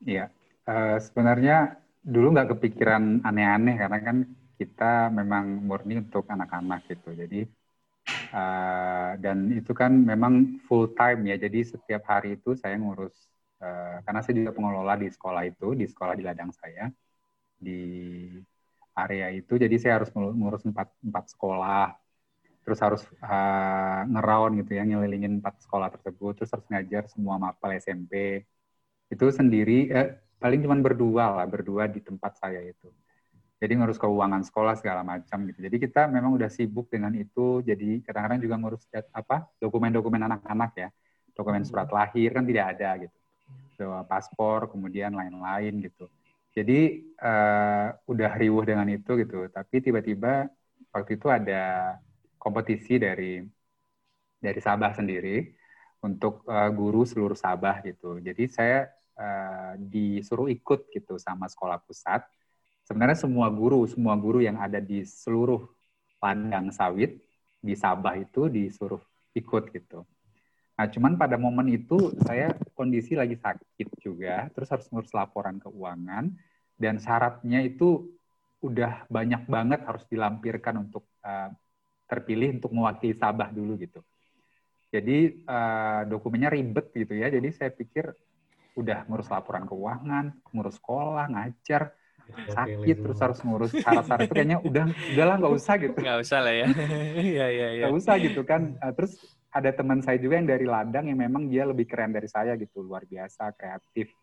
[0.00, 0.32] Iya,
[0.68, 4.16] Eh, sebenarnya dulu nggak kepikiran aneh-aneh karena kan
[4.60, 7.08] kita memang murni untuk anak-anak gitu.
[7.16, 7.48] Jadi
[8.34, 11.36] uh, dan itu kan memang full time ya.
[11.44, 13.14] Jadi setiap hari itu saya ngurus
[13.64, 16.92] uh, karena saya juga pengelola di sekolah itu di sekolah di ladang saya
[17.56, 17.80] di
[18.96, 19.52] area itu.
[19.56, 21.96] Jadi saya harus ngurus empat empat sekolah.
[22.64, 26.32] Terus harus uh, ngerawan gitu ya, ngelilingin empat sekolah tersebut.
[26.38, 28.44] Terus harus ngajar semua mapel SMP.
[29.12, 30.08] Itu sendiri, eh,
[30.40, 32.88] paling cuma berdua lah, berdua di tempat saya itu.
[33.60, 35.60] Jadi ngurus keuangan sekolah segala macam gitu.
[35.60, 37.60] Jadi kita memang udah sibuk dengan itu.
[37.60, 40.88] Jadi kadang-kadang juga ngurus apa dokumen-dokumen anak-anak ya,
[41.36, 43.18] dokumen surat lahir kan tidak ada gitu,
[43.76, 46.08] so, paspor kemudian lain-lain gitu.
[46.56, 49.44] Jadi uh, udah riuh dengan itu gitu.
[49.52, 50.48] Tapi tiba-tiba
[50.90, 51.94] waktu itu ada
[52.40, 53.44] kompetisi dari
[54.40, 55.52] dari Sabah sendiri
[56.00, 58.16] untuk uh, guru seluruh Sabah gitu.
[58.24, 58.88] Jadi saya
[59.20, 62.24] uh, disuruh ikut gitu sama sekolah pusat.
[62.88, 65.68] Sebenarnya semua guru, semua guru yang ada di seluruh
[66.18, 67.20] ladang sawit
[67.60, 69.00] di Sabah itu disuruh
[69.36, 70.02] ikut gitu.
[70.80, 76.32] Nah, cuman pada momen itu saya kondisi lagi sakit juga, terus harus ngurus laporan keuangan
[76.80, 78.08] dan syaratnya itu
[78.64, 81.52] udah banyak banget harus dilampirkan untuk uh,
[82.08, 84.00] terpilih untuk mewakili Sabah dulu gitu.
[84.90, 87.28] Jadi uh, dokumennya ribet gitu ya.
[87.28, 88.10] Jadi saya pikir
[88.78, 91.94] udah ngurus laporan keuangan, ngurus sekolah, ngajar,
[92.30, 95.98] sakit terus harus ngurus syarat-syarat itu kayaknya udah udahlah nggak usah gitu.
[95.98, 96.66] Nggak usah lah ya.
[97.34, 97.84] Iya iya iya.
[97.86, 98.62] Nggak usah gitu kan.
[98.78, 99.12] Uh, terus
[99.50, 102.86] ada teman saya juga yang dari ladang yang memang dia lebih keren dari saya gitu,
[102.86, 104.14] luar biasa, kreatif,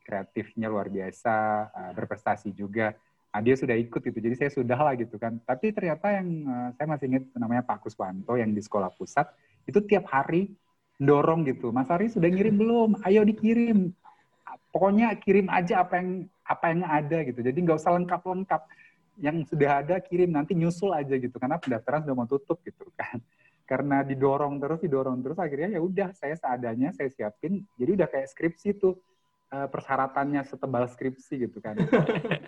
[0.00, 1.36] kreatifnya luar biasa,
[1.68, 2.96] uh, berprestasi juga.
[3.32, 5.40] Nah, dia sudah ikut gitu, jadi saya sudah lah gitu kan.
[5.44, 9.28] Tapi ternyata yang uh, saya masih ingat namanya Pak Kuswanto yang di sekolah pusat
[9.64, 10.52] itu tiap hari
[11.02, 11.74] dorong gitu.
[11.74, 12.90] Mas Ari sudah ngirim belum?
[13.02, 13.90] Ayo dikirim.
[14.72, 17.40] Pokoknya kirim aja apa yang apa yang ada gitu.
[17.42, 18.62] Jadi nggak usah lengkap-lengkap.
[19.20, 21.36] Yang sudah ada kirim nanti nyusul aja gitu.
[21.36, 23.20] Karena pendaftaran sudah mau tutup gitu kan.
[23.70, 27.66] Karena didorong terus, didorong terus akhirnya ya udah saya seadanya saya siapin.
[27.76, 28.96] Jadi udah kayak skripsi tuh
[29.52, 31.76] eh, persyaratannya setebal skripsi gitu kan.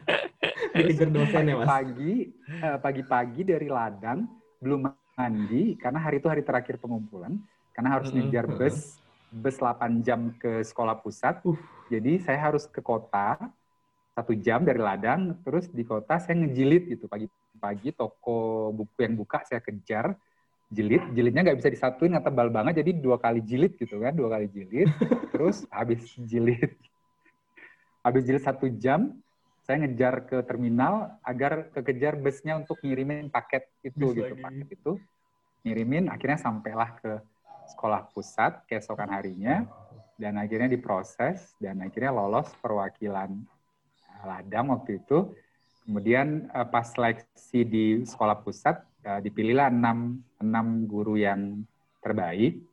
[0.74, 1.68] Dikejar dosen ya mas.
[1.70, 4.26] Pagi, eh, pagi-pagi dari ladang
[4.58, 7.38] belum mandi karena hari itu hari terakhir pengumpulan
[7.74, 9.02] karena harus ngejar bus
[9.34, 11.42] bus 8 jam ke sekolah pusat.
[11.42, 11.58] Uh.
[11.90, 13.36] Jadi saya harus ke kota
[14.14, 17.10] satu jam dari ladang, terus di kota saya ngejilid gitu.
[17.10, 20.14] Pagi-pagi toko buku yang buka saya kejar
[20.70, 24.38] jilid, jilidnya nggak bisa disatuin nggak tebal banget, jadi dua kali jilid gitu kan, dua
[24.38, 24.90] kali jilid,
[25.32, 26.74] terus habis jilid,
[28.02, 29.14] habis jilid satu jam,
[29.62, 34.42] saya ngejar ke terminal agar kekejar busnya untuk ngirimin paket itu Bisa gitu, lagi.
[34.42, 34.92] paket itu
[35.62, 37.12] ngirimin, akhirnya sampailah ke
[37.70, 39.64] sekolah pusat keesokan harinya
[40.20, 43.34] dan akhirnya diproses dan akhirnya lolos perwakilan
[44.08, 45.34] eh, ladang waktu itu.
[45.84, 51.60] Kemudian uh, pas seleksi di sekolah pusat uh, dipilihlah enam, enam guru yang
[52.00, 52.64] terbaik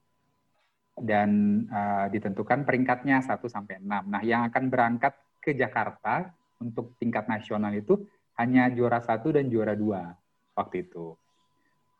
[1.01, 1.63] dan
[2.11, 3.89] ditentukan peringkatnya 1 sampai 6.
[3.89, 6.29] Nah, yang akan berangkat ke Jakarta
[6.61, 8.05] untuk tingkat nasional itu
[8.37, 10.13] hanya juara satu dan juara dua
[10.53, 11.17] waktu itu.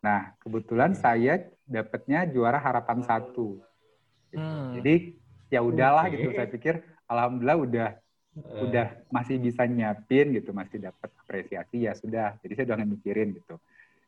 [0.02, 3.62] Nah, kebetulan saya dapatnya juara harapan satu.
[4.34, 4.42] Gitu.
[4.42, 4.74] Hmm.
[4.82, 5.16] Jadi
[5.54, 6.14] ya udahlah okay.
[6.18, 6.30] gitu.
[6.34, 7.90] Saya pikir alhamdulillah udah
[8.42, 8.66] uh.
[8.66, 12.36] udah masih bisa nyiapin gitu, masih dapat apresiasi ya sudah.
[12.42, 13.62] Jadi saya udah mikirin gitu.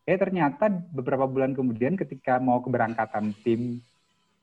[0.03, 3.79] Eh ternyata beberapa bulan kemudian ketika mau keberangkatan tim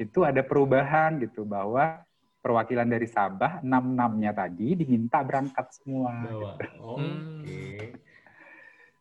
[0.01, 2.01] itu ada perubahan gitu bahwa
[2.41, 6.15] perwakilan dari Sabah enam enamnya tadi diminta berangkat semua.
[6.25, 6.53] Bawa.
[6.79, 6.97] Oh.
[6.97, 7.59] Oke.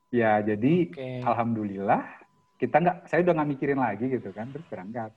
[0.10, 1.22] Ya jadi Oke.
[1.22, 2.02] alhamdulillah
[2.60, 4.52] kita nggak saya udah nggak mikirin lagi gitu kan.
[4.52, 5.12] Terus berangkat.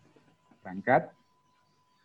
[0.63, 1.03] Berangkat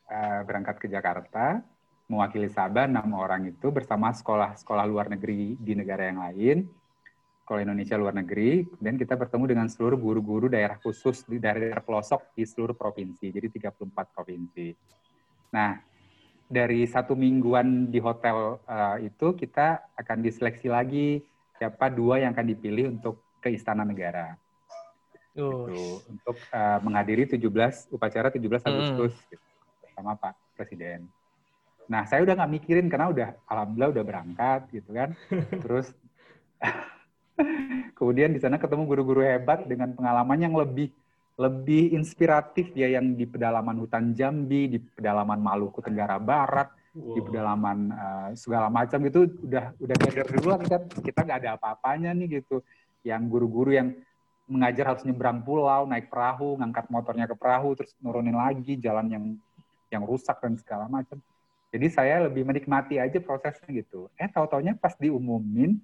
[0.09, 1.61] eh, berangkat ke Jakarta
[2.07, 6.57] mewakili Sabah enam orang itu bersama sekolah-sekolah luar negeri di negara yang lain
[7.43, 12.35] sekolah Indonesia luar negeri kemudian kita bertemu dengan seluruh guru-guru daerah khusus di daerah pelosok
[12.35, 14.67] di seluruh provinsi jadi 34 provinsi.
[15.51, 15.75] Nah
[16.47, 21.19] dari satu mingguan di hotel eh, itu kita akan diseleksi lagi
[21.59, 24.46] siapa dua yang akan dipilih untuk ke Istana Negara
[25.37, 28.67] Gitu, untuk uh, menghadiri 17 upacara 17 Mm.
[28.73, 29.45] Agustus gitu,
[29.85, 31.05] bersama Pak Presiden.
[31.87, 35.13] Nah, saya udah nggak mikirin karena udah alhamdulillah udah berangkat gitu kan.
[35.63, 35.93] Terus
[37.97, 40.89] kemudian di sana ketemu guru-guru hebat dengan pengalaman yang lebih
[41.37, 47.29] lebih inspiratif ya yang di pedalaman hutan Jambi, di pedalaman Maluku Tenggara Barat, di Wow.
[47.29, 52.41] pedalaman uh, segala macam gitu udah udah belajar duluan kan kita nggak ada apa-apanya nih
[52.41, 52.65] gitu
[53.05, 53.93] yang guru-guru yang
[54.47, 59.25] mengajar harus nyebrang pulau naik perahu ngangkat motornya ke perahu terus nurunin lagi jalan yang
[59.91, 61.19] yang rusak dan segala macam
[61.67, 65.75] jadi saya lebih menikmati aja prosesnya gitu eh tahu-taunya pas diumumin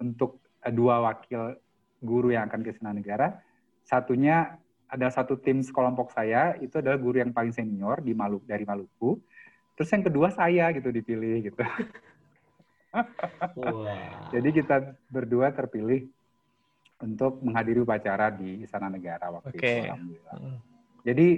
[0.00, 1.60] untuk uh, dua wakil
[2.00, 3.36] guru yang akan ke Negara
[3.84, 4.56] satunya
[4.90, 9.20] ada satu tim sekelompok saya itu adalah guru yang paling senior di Maluku dari Maluku
[9.80, 11.56] Terus yang kedua saya gitu dipilih gitu.
[13.64, 14.28] Wah.
[14.28, 16.04] Jadi kita berdua terpilih
[17.00, 19.64] untuk menghadiri upacara di Istana Negara waktu Oke.
[19.64, 19.88] itu.
[19.88, 20.34] Alhamdulillah.
[20.36, 20.58] mm.
[21.00, 21.28] Jadi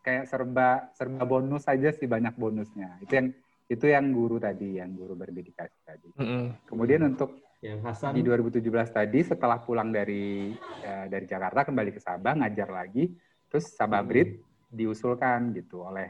[0.00, 3.00] kayak serba serba bonus aja sih banyak bonusnya.
[3.00, 3.28] Itu yang
[3.70, 6.08] itu yang guru tadi, yang guru berdedikasi tadi.
[6.18, 6.66] Mm-mm.
[6.66, 12.00] Kemudian untuk Yang Hasan di 2017 tadi setelah pulang dari eh, dari Jakarta kembali ke
[12.00, 13.12] Sabah ngajar lagi,
[13.52, 14.40] terus Sabah Brit
[14.72, 16.08] diusulkan gitu oleh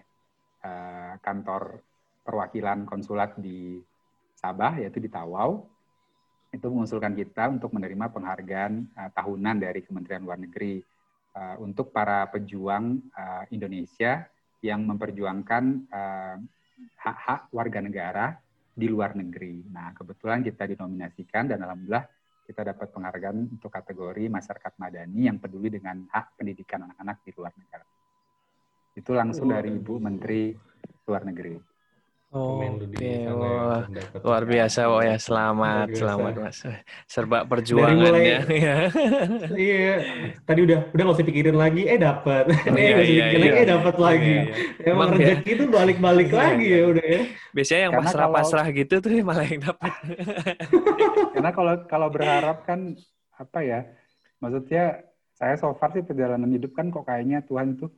[0.63, 1.83] eh, kantor
[2.23, 3.83] perwakilan konsulat di
[4.39, 5.67] Sabah yaitu di Tawau
[6.51, 10.83] itu mengusulkan kita untuk menerima penghargaan eh, tahunan dari Kementerian Luar Negeri
[11.35, 14.27] eh, untuk para pejuang eh, Indonesia
[14.61, 15.89] yang memperjuangkan
[17.01, 18.37] hak-hak warga negara
[18.77, 19.65] di luar negeri.
[19.73, 22.05] Nah, kebetulan kita dinominasikan dan alhamdulillah
[22.45, 27.57] kita dapat penghargaan untuk kategori masyarakat madani yang peduli dengan hak pendidikan anak-anak di luar
[27.57, 27.89] negara.
[28.93, 30.53] Itu langsung dari Ibu Menteri
[31.09, 31.70] Luar Negeri.
[32.31, 33.83] Komen lu di Oke, sana ya, wah.
[34.23, 36.63] Luar biasa, oh ya selamat, selamat mas.
[37.11, 38.39] Serba perjuangan mulai- ya.
[38.55, 38.77] Iya.
[39.51, 39.95] Iya,
[40.47, 42.47] tadi udah udah nggak usah pikirin lagi, eh dapat.
[42.55, 43.59] Eh Iya, nggak usah iya, pikirin lagi, iya.
[43.59, 44.31] eh dapat lagi.
[44.31, 44.55] Iya, iya.
[44.87, 46.79] Emang Emang rezeki itu balik-balik Iya, lagi iya.
[46.79, 47.21] ya udah ya.
[47.51, 49.93] Biasanya yang Karena pasrah-pasrah gitu tuh malah yang dapat.
[51.35, 52.81] Karena kalau kalau berharap kan
[53.35, 53.81] apa ya?
[54.39, 54.85] Maksudnya
[55.35, 57.91] saya so far sih perjalanan hidup kan kok kayaknya Tuhan tuh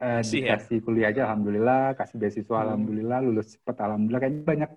[0.00, 0.56] eh, Kasih ya?
[0.58, 2.64] dikasih kuliah aja alhamdulillah, kasih beasiswa Hmm.
[2.70, 4.70] alhamdulillah, lulus cepat alhamdulillah kayaknya banyak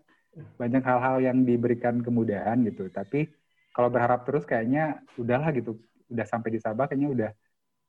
[0.61, 2.89] banyak hal-hal yang diberikan kemudahan gitu.
[2.93, 3.25] Tapi
[3.73, 5.77] kalau berharap terus kayaknya udahlah gitu.
[6.07, 7.29] Udah sampai di Sabah kayaknya udah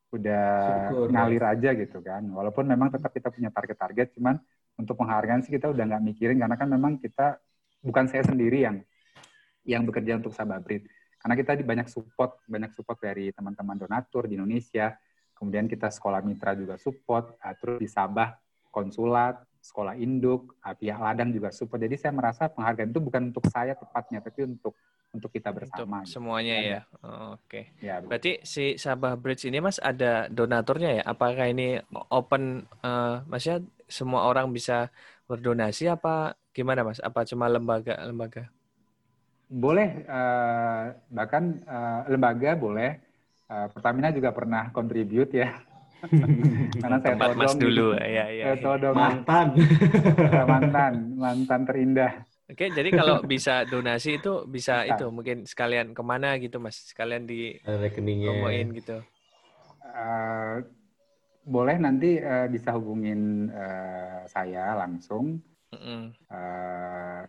[0.08, 0.44] udah
[0.88, 1.06] Syukur.
[1.12, 2.24] ngalir aja gitu kan.
[2.32, 4.40] Walaupun memang tetap kita punya target-target cuman
[4.80, 7.36] untuk penghargaan sih kita udah nggak mikirin karena kan memang kita
[7.84, 8.76] bukan saya sendiri yang
[9.68, 10.88] yang bekerja untuk Sabah Brit.
[11.20, 14.96] Karena kita di banyak support, banyak support dari teman-teman donatur di Indonesia.
[15.38, 18.34] Kemudian kita sekolah mitra juga support, ah, terus di Sabah
[18.74, 21.80] konsulat, sekolah induk, ah, pihak ladang juga support.
[21.82, 24.74] Jadi saya merasa penghargaan itu bukan untuk saya tepatnya, tapi untuk
[25.14, 26.04] untuk kita Untuk bersama.
[26.04, 26.12] gitu.
[26.12, 26.78] semuanya ya.
[27.04, 27.72] Oh, Oke.
[27.80, 31.02] Ya, Berarti si Sabah Bridge ini Mas ada donaturnya ya?
[31.12, 31.76] Apakah ini
[32.12, 34.88] open eh, maksudnya semua orang bisa
[35.28, 37.00] berdonasi apa gimana Mas?
[37.04, 38.48] Apa cuma lembaga-lembaga?
[39.48, 40.82] boleh eh,
[41.16, 42.90] bahkan eh, lembaga boleh.
[43.48, 45.48] Eh, Pertamina juga pernah contribute ya.
[46.82, 47.96] Karena saya Tempat Mas dulu.
[47.96, 48.44] Ya, ya.
[48.52, 49.46] Saya todong Mantan.
[50.52, 52.12] mantan, mantan terindah.
[52.48, 54.94] Oke, jadi kalau bisa donasi itu bisa Bisa.
[55.00, 56.80] itu mungkin sekalian ke mana gitu Mas?
[56.92, 58.28] Sekalian di rekeningnya.
[58.32, 58.96] promoin gitu.
[59.84, 60.56] Eh,
[61.48, 65.40] boleh nanti eh, bisa hubungin eh, saya langsung
[65.72, 66.12] Mm-mm.
[66.28, 67.20] eh,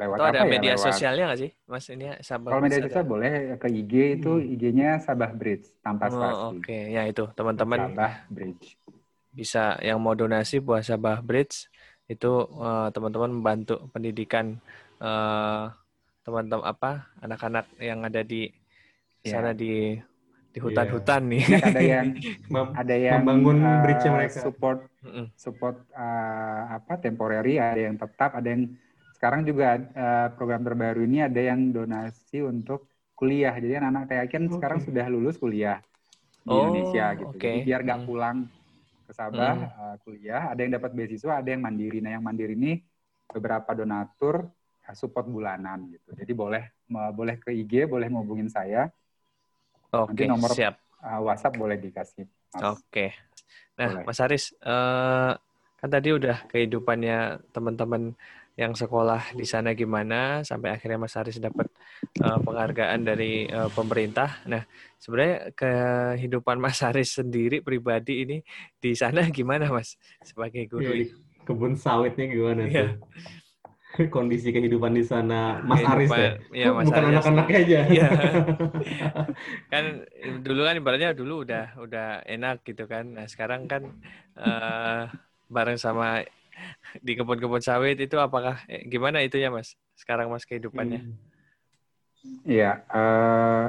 [0.00, 0.52] lewat Atau ada apa ya?
[0.52, 3.08] media lewat, sosialnya nggak sih Mas ini ya, Sabah Kalau media Bridge sosial ada?
[3.12, 6.54] boleh ke IG itu IG-nya Sabah Bridge tanpa Oh, spasi.
[6.54, 8.78] Oke, ya itu teman-teman Sabah Bridge.
[9.38, 11.56] bisa yang mau donasi buat Sabah Bridge
[12.12, 12.26] itu
[12.64, 14.46] eh, teman-teman membantu pendidikan
[15.02, 15.62] eh,
[16.24, 16.90] teman-teman apa
[17.24, 18.36] anak-anak yang ada di
[19.24, 19.30] Ya.
[19.30, 19.66] sana di
[20.54, 21.44] di hutan-hutan nih.
[21.44, 22.06] Banyak ada yang
[22.52, 24.42] Mem- ada yang Membangun eh, bridge-nya mereka.
[24.42, 24.78] support
[25.44, 28.64] support eh, apa temporary, ada yang tetap, ada yang
[29.24, 33.56] sekarang juga eh, program terbaru ini ada yang donasi untuk kuliah.
[33.56, 34.52] Jadi anak-anak TKI kan Oke.
[34.60, 35.80] sekarang sudah lulus kuliah
[36.44, 37.32] di Oh, Indonesia gitu.
[37.32, 37.40] oke.
[37.40, 38.08] Jadi biar nggak Hmm.
[38.12, 38.36] pulang
[39.08, 39.80] ke Sabah hmm.
[39.80, 42.04] uh, kuliah, ada yang dapat beasiswa, ada yang mandiri.
[42.04, 42.84] Nah, yang mandiri ini
[43.32, 44.44] beberapa donatur
[44.84, 46.12] uh, support bulanan gitu.
[46.12, 48.92] Jadi boleh uh, boleh ke IG, boleh menghubungin saya.
[49.88, 50.76] Oke, okay, nomor siap.
[51.00, 52.28] Uh, WhatsApp boleh dikasih.
[52.60, 52.76] Oke.
[52.92, 53.08] Okay.
[53.80, 54.04] Nah, boleh.
[54.04, 55.32] Mas Aris, uh,
[55.80, 58.12] kan tadi udah kehidupannya teman-teman
[58.54, 61.66] yang sekolah di sana gimana sampai akhirnya Mas Haris dapat
[62.22, 64.46] uh, penghargaan dari uh, pemerintah.
[64.46, 64.62] Nah,
[65.02, 68.38] sebenarnya kehidupan Mas Haris sendiri pribadi ini
[68.78, 70.86] di sana gimana Mas sebagai guru?
[70.86, 71.10] Ya,
[71.42, 72.94] kebun sawitnya gimana ya.
[72.94, 73.02] tuh?
[74.14, 76.30] Kondisi kehidupan di sana Mas Haris ya?
[76.54, 77.80] ya Mas Bukan anak-anaknya aja.
[77.90, 78.08] Iya.
[79.74, 79.84] kan
[80.46, 83.18] dulu kan ibaratnya dulu udah udah enak gitu kan.
[83.18, 83.82] Nah, sekarang kan
[84.38, 85.10] uh,
[85.50, 86.22] bareng sama
[87.00, 91.06] di kebun-kebun sawit itu apakah eh, gimana itu ya mas sekarang mas kehidupannya?
[92.44, 92.90] Iya, hmm.
[92.94, 93.66] uh,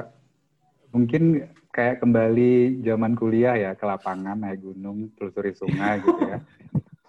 [0.96, 6.40] mungkin kayak kembali zaman kuliah ya ke lapangan naik gunung telusuri sungai gitu ya.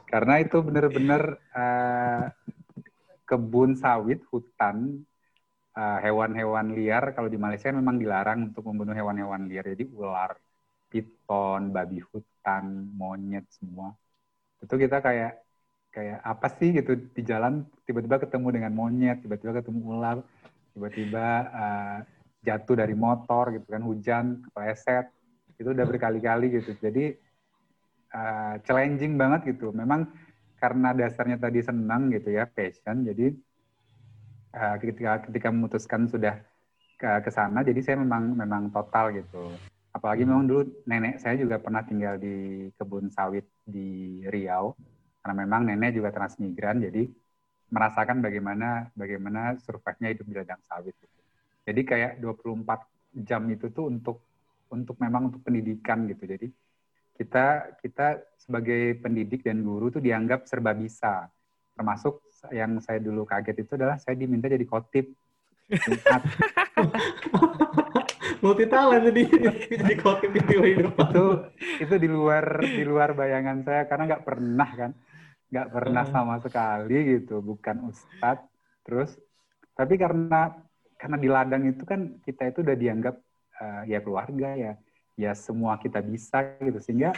[0.08, 2.24] Karena itu benar-benar uh,
[3.28, 5.04] kebun sawit, hutan,
[5.76, 7.12] uh, hewan-hewan liar.
[7.12, 9.68] Kalau di Malaysia memang dilarang untuk membunuh hewan-hewan liar.
[9.68, 10.36] Jadi ular,
[10.88, 13.92] piton, babi hutan, monyet semua.
[14.64, 15.47] Itu kita kayak
[15.98, 20.18] kayak apa sih gitu di jalan tiba-tiba ketemu dengan monyet, tiba-tiba ketemu ular,
[20.78, 21.98] tiba-tiba uh,
[22.46, 25.10] jatuh dari motor gitu kan hujan, kepleset.
[25.58, 26.78] Itu udah berkali-kali gitu.
[26.78, 27.18] Jadi
[28.14, 29.74] uh, challenging banget gitu.
[29.74, 30.06] Memang
[30.62, 33.02] karena dasarnya tadi senang gitu ya, passion.
[33.02, 33.34] Jadi
[34.54, 36.38] uh, ketika ketika memutuskan sudah
[36.98, 39.50] ke ke sana jadi saya memang memang total gitu.
[39.98, 44.78] Apalagi memang dulu nenek saya juga pernah tinggal di kebun sawit di Riau
[45.28, 47.04] karena memang nenek juga transmigran jadi
[47.68, 51.20] merasakan bagaimana bagaimana survive-nya hidup di ladang sawit gitu.
[51.68, 54.24] Jadi kayak 24 jam itu tuh untuk
[54.72, 56.24] untuk memang untuk pendidikan gitu.
[56.24, 56.48] Jadi
[57.20, 61.28] kita kita sebagai pendidik dan guru tuh dianggap serba bisa.
[61.76, 62.24] Termasuk
[62.56, 65.12] yang saya dulu kaget itu adalah saya diminta jadi khotib.
[68.42, 69.22] multi talent jadi
[69.66, 71.26] jadi khotib di itu
[71.82, 74.92] itu di luar di luar bayangan saya karena nggak pernah kan
[75.48, 78.48] nggak pernah sama sekali gitu bukan ustadz.
[78.84, 79.16] Terus
[79.78, 80.52] tapi karena
[80.98, 83.16] karena di ladang itu kan kita itu udah dianggap
[83.62, 84.74] uh, ya keluarga ya.
[85.18, 86.78] Ya semua kita bisa gitu.
[86.78, 87.16] Sehingga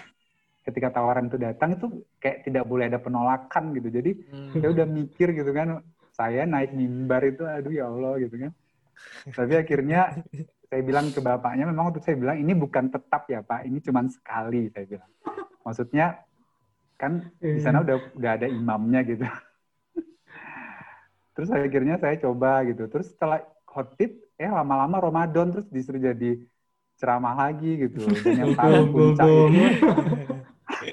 [0.63, 3.89] ketika tawaran itu datang itu kayak tidak boleh ada penolakan gitu.
[3.91, 4.61] Jadi hmm.
[4.61, 5.81] ya udah mikir gitu kan
[6.13, 8.51] saya naik mimbar itu aduh ya Allah gitu kan.
[9.31, 10.19] Tapi akhirnya
[10.69, 13.65] saya bilang ke bapaknya memang untuk saya bilang ini bukan tetap ya pak.
[13.65, 15.11] Ini cuma sekali saya bilang.
[15.63, 16.28] Maksudnya
[16.99, 19.23] kan di sana udah udah ada imamnya gitu.
[21.39, 22.91] Terus akhirnya saya coba gitu.
[22.91, 26.35] Terus setelah khotib eh lama-lama Ramadan terus disuruh jadi
[26.99, 28.03] ceramah lagi gitu.
[28.03, 29.63] Dan yang paling puncak itu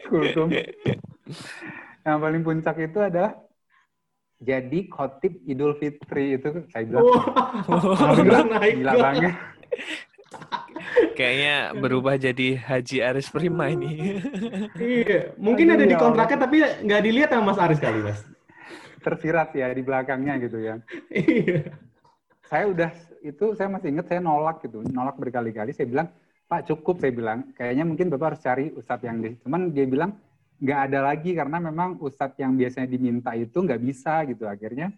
[0.10, 0.48] kultum
[2.06, 3.34] yang paling puncak itu adalah
[4.38, 6.38] jadi khotib Idul Fitri.
[6.38, 7.18] Itu saya bilang oh,
[8.14, 9.34] gila, gila banget
[11.18, 14.20] Kayaknya berubah jadi Haji Aris Prima ini.
[14.80, 18.20] iya, mungkin Aduh, ada di ya kontraknya tapi nggak dilihat sama Mas Aris kali, Mas.
[19.04, 20.74] Tersirat ya di belakangnya gitu ya.
[21.12, 21.72] Iya.
[22.46, 22.90] Saya udah
[23.26, 25.74] itu saya masih ingat saya nolak gitu, nolak berkali-kali.
[25.74, 26.08] Saya bilang,
[26.46, 27.50] Pak cukup saya bilang.
[27.58, 29.34] Kayaknya mungkin Bapak harus cari ustadz yang di.
[29.42, 30.14] Cuman dia bilang
[30.56, 34.94] nggak ada lagi karena memang ustadz yang biasanya diminta itu nggak bisa gitu akhirnya.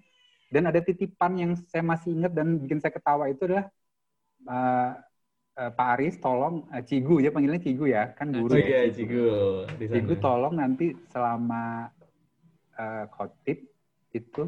[0.48, 3.68] Dan ada titipan yang saya masih ingat dan bikin saya ketawa itu adalah
[4.48, 4.92] uh,
[5.58, 8.86] uh, Pak Aris tolong uh, Cigu ya panggilnya Cigu ya kan guru oh, ya.
[8.94, 9.26] Cigu
[9.82, 11.90] Cigu tolong nanti selama
[12.78, 13.66] uh, khotib
[14.14, 14.46] itu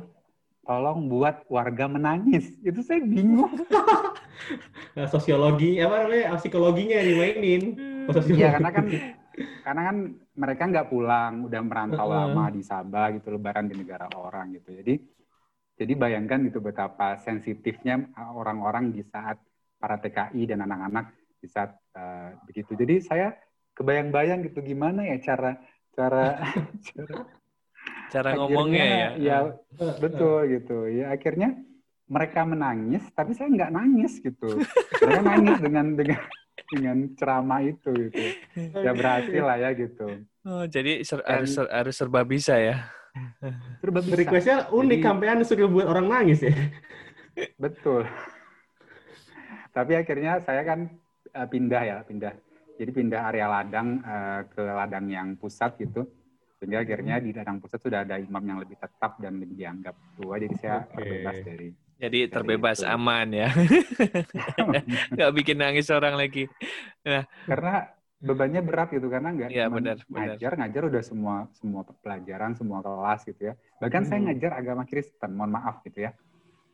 [0.64, 2.54] tolong buat warga menangis.
[2.62, 3.50] Itu saya bingung.
[4.94, 7.74] Nah, sosiologi apa namanya psikologinya dimainin.
[8.06, 8.86] Oh, Iya karena kan
[9.66, 9.96] karena kan
[10.38, 12.18] mereka nggak pulang udah merantau uh -uh.
[12.30, 14.70] lama di Sabah gitu lebaran di negara orang gitu.
[14.78, 14.94] Jadi
[15.80, 19.40] jadi bayangkan gitu betapa sensitifnya orang-orang di saat
[19.80, 22.76] para TKI dan anak-anak di saat uh, begitu.
[22.76, 23.32] Jadi saya
[23.72, 25.56] kebayang-bayang gitu gimana ya cara
[25.96, 26.36] cara
[26.92, 27.16] cara,
[28.12, 29.08] cara ngomongnya ya.
[29.16, 29.38] Ya
[29.96, 30.84] betul gitu.
[30.92, 31.56] Ya akhirnya
[32.04, 34.60] mereka menangis tapi saya nggak nangis gitu.
[35.00, 36.20] Mereka nangis dengan dengan
[36.68, 38.24] dengan ceramah itu gitu.
[38.84, 40.06] Ya berhasil lah ya gitu.
[40.44, 42.84] Oh, jadi ser harus harus serba bisa ya.
[43.80, 44.16] Serba bisa.
[44.16, 46.54] Requestnya unik, sampai suka buat orang nangis ya.
[47.56, 48.04] Betul.
[49.70, 50.90] Tapi akhirnya saya kan
[51.34, 52.34] uh, pindah ya, pindah.
[52.80, 56.08] Jadi pindah area ladang uh, ke ladang yang pusat gitu.
[56.58, 60.36] Sehingga akhirnya di ladang pusat sudah ada imam yang lebih tetap dan lebih dianggap tua.
[60.40, 60.94] Jadi saya okay.
[60.96, 61.68] terbebas dari
[62.00, 62.88] jadi terbebas itu.
[62.88, 63.48] aman ya.
[65.12, 66.48] Nggak bikin nangis orang lagi.
[67.04, 67.28] Nah.
[67.44, 70.36] Karena bebannya berat gitu karena nggak cuma benar, benar.
[70.36, 74.28] ngajar ngajar udah semua semua pelajaran semua kelas gitu ya bahkan saya Hmm.
[74.28, 76.12] ngajar agama Kristen mohon maaf gitu ya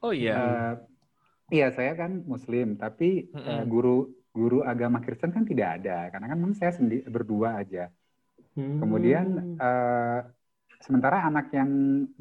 [0.04, 0.34] Oh iya.
[0.36, 0.72] Eh,
[1.54, 3.46] iya saya kan Muslim tapi Mm-mm.
[3.48, 3.88] eh, guru
[4.36, 7.80] guru agama Kristen kan tidak ada karena kan memang saya sendiri berdua aja
[8.56, 8.80] Hmm.
[8.80, 9.26] kemudian
[9.62, 10.18] eh,
[10.86, 11.70] sementara anak yang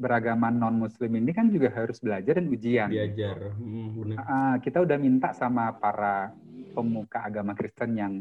[0.02, 3.38] beragama non Muslim ini kan juga harus belajar dan ujian diajar.
[3.58, 4.20] Hmm, benar.
[4.30, 6.32] Ah, kita udah minta sama para
[6.74, 8.14] pemuka agama Kristen yang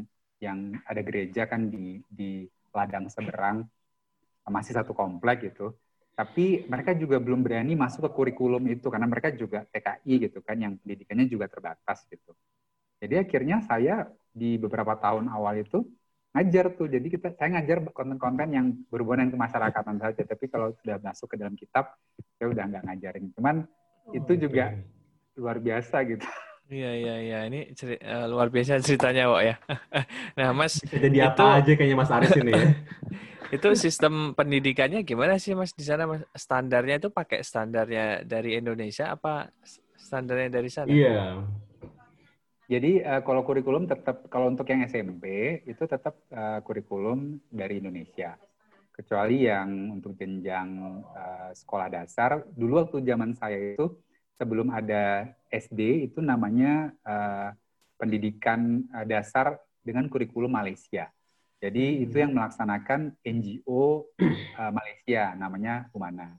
[0.43, 2.43] yang ada gereja kan di di
[2.75, 3.57] ladang seberang
[4.55, 5.73] masih satu komplek gitu.
[6.15, 10.55] Tapi mereka juga belum berani masuk ke kurikulum itu karena mereka juga TKI gitu kan
[10.55, 12.31] yang pendidikannya juga terbatas gitu.
[13.03, 15.83] Jadi akhirnya saya di beberapa tahun awal itu
[16.31, 16.87] ngajar tuh.
[16.87, 20.23] Jadi kita saya ngajar konten-konten yang berhubungan ke masyarakatan saja.
[20.23, 21.99] Tapi kalau sudah masuk ke dalam kitab,
[22.39, 23.25] saya udah nggak ngajarin.
[23.35, 23.55] Cuman
[24.15, 24.71] itu juga
[25.35, 26.23] luar biasa gitu.
[26.65, 29.55] Iya iya iya ini ceri- eh, luar biasa ceritanya Wak ya.
[30.37, 32.69] nah Mas Bisa jadi Itu- apa aja kayaknya Mas Aris ini ya.
[33.55, 36.25] itu sistem pendidikannya gimana sih Mas di sana Mas?
[36.33, 39.53] Standarnya itu pakai standarnya dari Indonesia apa
[39.93, 40.89] standarnya dari sana?
[40.89, 41.45] Iya.
[42.65, 48.33] Jadi eh, kalau kurikulum tetap kalau untuk yang SMP itu tetap eh, kurikulum dari Indonesia.
[48.89, 54.01] Kecuali yang untuk jenjang eh, sekolah dasar, dulu waktu zaman saya itu
[54.35, 57.49] sebelum ada SD itu namanya eh,
[57.95, 61.07] pendidikan eh, dasar dengan kurikulum Malaysia.
[61.59, 64.11] Jadi itu yang melaksanakan NGO
[64.61, 66.35] eh, Malaysia namanya Humana.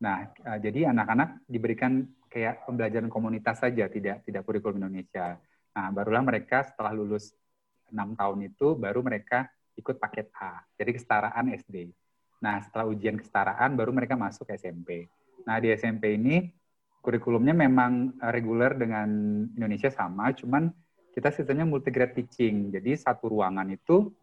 [0.00, 5.36] Nah, eh, jadi anak-anak diberikan kayak pembelajaran komunitas saja, tidak tidak kurikulum Indonesia.
[5.74, 7.34] Nah, barulah mereka setelah lulus
[7.90, 11.90] enam tahun itu, baru mereka ikut paket A, jadi kesetaraan SD.
[12.40, 15.10] Nah, setelah ujian kesetaraan, baru mereka masuk SMP.
[15.44, 16.48] Nah, di SMP ini
[17.00, 19.08] kurikulumnya memang eh, reguler dengan
[19.56, 20.70] Indonesia sama, cuman
[21.10, 22.70] kita sistemnya multigrade teaching.
[22.70, 24.14] Jadi satu ruangan itu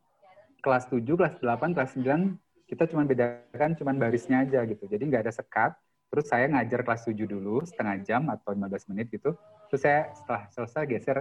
[0.63, 4.87] kelas 7, kelas 8, kelas 9 kita cuma bedakan cuma barisnya aja gitu.
[4.87, 5.71] Jadi nggak ada sekat.
[6.07, 9.35] Terus saya ngajar kelas 7 dulu setengah jam atau 15 menit gitu.
[9.71, 11.17] Terus saya setelah selesai geser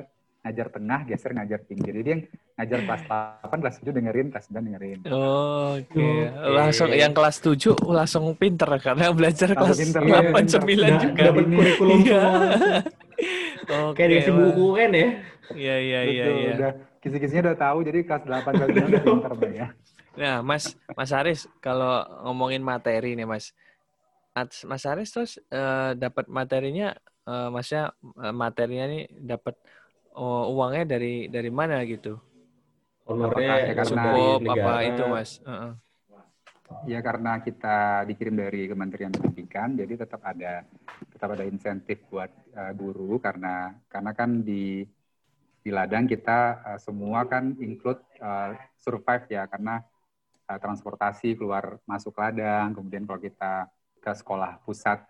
[0.47, 1.93] ngajar tengah, geser ngajar pinggir.
[1.99, 2.23] Jadi yang
[2.55, 3.03] ngajar kelas
[3.43, 4.99] 8, kelas 7 dengerin, kelas 9 dengerin.
[5.11, 6.51] Oh, Oke, Oke.
[6.55, 10.61] langsung yang kelas 7 langsung pinter karena belajar Langsung kelas pinter, 8 pinter.
[10.63, 11.23] 9 Nggak- juga.
[11.27, 12.21] Dapat kurikulum Iya.
[12.23, 12.79] semua.
[13.91, 13.95] Oke.
[13.99, 15.09] Kayak dikasih buku UN ya.
[15.47, 16.53] Iya iya iya Betul, iya.
[16.55, 19.67] udah kisi-kisinya udah tahu, jadi kelas 8, kelas 9 udah pinter ya.
[20.17, 21.93] Nah, Mas Mas Aris kalau
[22.25, 23.51] ngomongin materi nih, Mas.
[24.65, 26.93] Mas Aris terus eh, dapat materinya
[27.25, 27.91] eh, Masnya
[28.21, 29.55] eh, materinya nih dapat
[30.17, 32.17] oh, uangnya dari dari mana gitu?
[33.07, 34.83] Honornya Karena- Cukup dari apa negara.
[34.83, 35.31] itu, Mas?
[35.45, 35.73] Heeh.
[36.91, 40.67] Ya karena kita dikirim dari Kementerian Pendidikan, jadi tetap ada
[41.15, 42.27] tetap ada insentif buat
[42.59, 44.83] uh, guru karena karena kan di
[45.63, 48.51] di ladang kita uh, semua kan include uh,
[48.83, 49.79] survive ya karena
[50.51, 53.71] uh, transportasi keluar masuk ladang, kemudian kalau kita
[54.03, 55.07] ke sekolah pusat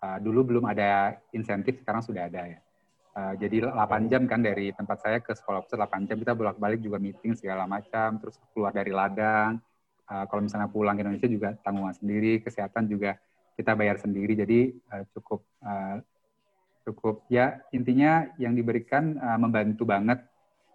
[0.00, 2.60] uh, dulu belum ada insentif, sekarang sudah ada ya.
[3.10, 6.78] Uh, jadi 8 jam kan dari tempat saya ke sekolah pusat 8 jam kita bolak-balik
[6.78, 9.58] juga meeting segala macam, terus keluar dari ladang,
[10.10, 13.14] Uh, kalau misalnya pulang ke Indonesia juga tanggungan sendiri, kesehatan juga
[13.54, 16.02] kita bayar sendiri, jadi uh, cukup uh,
[16.82, 17.22] cukup.
[17.30, 20.18] Ya intinya yang diberikan uh, membantu banget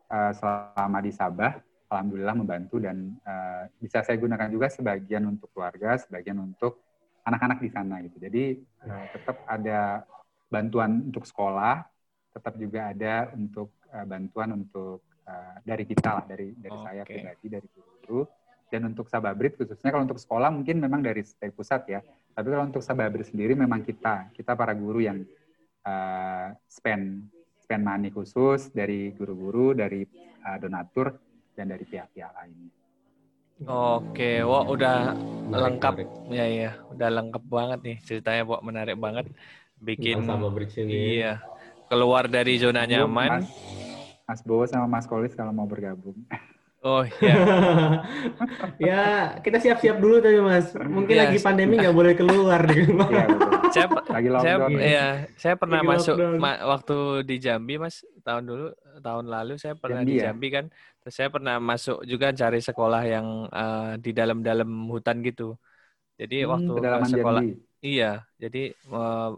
[0.07, 1.59] uh, selama di Sabah,
[1.91, 6.79] alhamdulillah membantu dan uh, bisa saya gunakan juga sebagian untuk keluarga, sebagian untuk
[7.27, 8.15] anak-anak di sana gitu.
[8.15, 8.43] Jadi
[9.11, 10.07] tetap ada
[10.47, 11.83] bantuan untuk sekolah,
[12.35, 17.15] tetap juga ada untuk uh, bantuan untuk uh, dari kita lah, dari dari saya Oke.
[17.15, 18.27] pribadi, dari guru
[18.69, 22.01] dan untuk Sababrit khususnya kalau untuk sekolah mungkin memang dari dari pusat ya
[22.33, 25.21] tapi kalau untuk Sababrit sendiri memang kita kita para guru yang
[25.85, 27.29] uh, spend
[27.61, 30.03] spend money khusus dari guru-guru dari
[30.43, 31.13] uh, donatur
[31.55, 32.73] dan dari pihak-pihak lainnya
[33.63, 35.15] Oke, wah udah
[35.47, 35.93] Menarik, lengkap.
[35.95, 36.09] menarik.
[36.27, 38.61] Ya iya, udah lengkap banget nih ceritanya, Wak.
[38.67, 39.31] Menarik banget.
[39.79, 41.23] Bikin sama bridge ini.
[41.23, 41.39] iya.
[41.89, 43.45] Keluar dari zona nyaman.
[43.45, 43.47] Mas,
[44.25, 46.17] Mas Bowo sama Mas Kolis kalau mau bergabung
[46.85, 47.33] Oh iya.
[48.77, 50.69] ya, kita siap-siap dulu tadi Mas.
[50.69, 53.09] Mungkin Iya, lagi pandemi nggak boleh keluar di rumah.
[53.09, 53.51] Iya, betul.
[53.73, 55.05] saya lagi saya lockdown iya,
[55.41, 58.67] saya pernah Lagi masuk ma- waktu di Jambi Mas tahun dulu
[59.01, 60.23] tahun lalu saya pernah Jambi di ya?
[60.29, 60.65] Jambi kan.
[61.01, 65.57] Terus saya pernah masuk juga cari sekolah yang eh, di dalam-dalam hutan gitu.
[66.21, 66.73] Jadi Hmm, waktu
[67.09, 67.49] sekolah Jambi.
[67.81, 69.29] iya, jadi eh,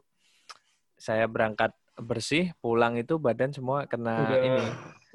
[0.97, 4.63] saya berangkat bersih, pulang itu badan semua kena Udah ini.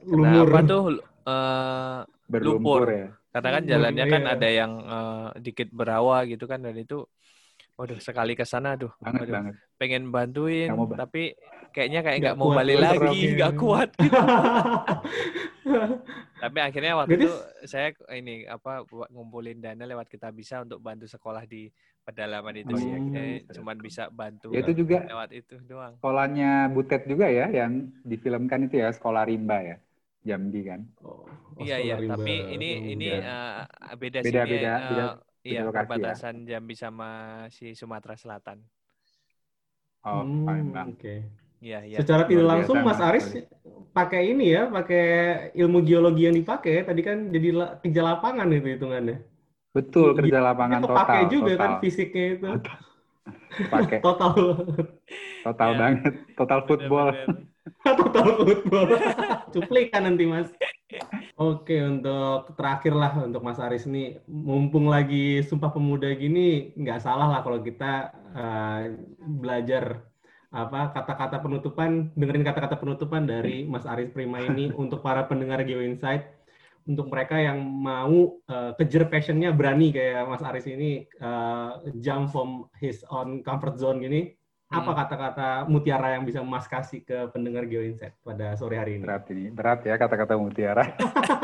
[0.02, 0.46] Kena Lumur.
[0.50, 0.82] apa tuh
[1.26, 2.90] eh, berlumpur lumpur.
[2.90, 4.32] ya karena kan Lumpur, jalannya kan iya.
[4.34, 7.06] ada yang eh, dikit berawa gitu kan dan itu
[7.78, 10.68] waduh sekali ke sana aduh banget waduh, banget pengen bantuin
[10.98, 11.32] tapi
[11.74, 14.24] kayaknya kayak Nggak mau balik lagi nggak kuat gitu.
[16.42, 17.28] tapi akhirnya waktu itu
[17.72, 18.82] saya ini apa
[19.14, 21.70] ngumpulin dana lewat kita bisa untuk bantu sekolah di
[22.06, 22.90] pedalaman itu sih.
[22.90, 22.98] Hmm.
[22.98, 25.94] Akhirnya cuman bisa bantu Ya, itu juga lewat itu doang.
[25.98, 27.72] sekolahnya Butet juga ya yang
[28.10, 29.76] difilmkan itu ya sekolah rimba ya
[30.28, 30.80] Jambi kan.
[31.04, 31.24] Oh,
[31.62, 33.20] Iya iya, tapi ini Hmm, ini ya.
[33.28, 35.18] eh, beda sih Beda- ini, beda- eh, beda-
[35.48, 35.72] iya ya.
[35.76, 37.06] perbatasan Jambi sama
[37.56, 38.58] si Sumatera Selatan.
[40.04, 40.94] Oh, Hmm, Palembang.
[40.94, 41.14] Oke.
[41.62, 41.96] Iya iya.
[42.02, 43.24] Secara tidak langsung Mas Aris
[43.94, 45.04] pakai ini ya, pakai
[45.54, 46.82] ilmu geologi yang dipakai.
[46.82, 49.16] Tadi kan jadi la- kerja lapangan itu hitungannya.
[49.72, 50.98] Betul kerja lapangan Itu total.
[51.00, 51.60] pakai juga total.
[51.62, 52.48] kan fisiknya itu.
[53.70, 54.32] Pakai Total.
[55.46, 55.78] total Ya.
[55.78, 56.12] banget.
[56.34, 57.08] Total football.
[57.86, 58.86] Total football.
[59.54, 60.50] Cuplikan nanti Mas.
[61.38, 67.30] Oke, untuk terakhir lah untuk Mas Aris nih, mumpung lagi Sumpah Pemuda gini, nggak salah
[67.32, 68.80] lah kalau kita eh,
[69.24, 70.04] belajar
[70.52, 75.80] apa kata-kata penutupan, dengerin kata-kata penutupan dari Mas Aris Prima ini untuk para pendengar Geo
[75.80, 76.28] Insight,
[76.84, 81.70] untuk mereka yang mau eh, kejar passionnya berani kayak Mas Aris ini eh,
[82.04, 84.36] jump from his own comfort zone gini,
[84.72, 84.98] apa Hmm.
[85.04, 89.04] kata-kata mutiara yang bisa Mas kasih ke pendengar Geo Insight pada sore hari ini?
[89.04, 89.52] Berat ini.
[89.52, 90.80] Berat ya kata-kata mutiara.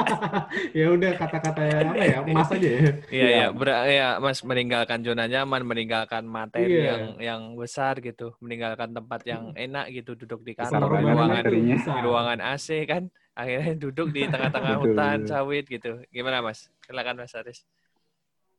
[0.78, 3.28] ya udah kata-kata yang apa ya emas aja ya Iya Iya.
[3.28, 6.88] iya, ber- ya Mas meninggalkan zona nyaman, meninggalkan materi Iya.
[6.88, 12.00] yang yang besar gitu, meninggalkan tempat yang enak gitu, duduk di kantor, di ruangan di
[12.00, 16.00] ruangan AC kan, akhirnya duduk di tengah-tengah hutan sawit gitu.
[16.08, 16.72] Gimana Mas?
[16.88, 17.60] Silakan Mas Aris.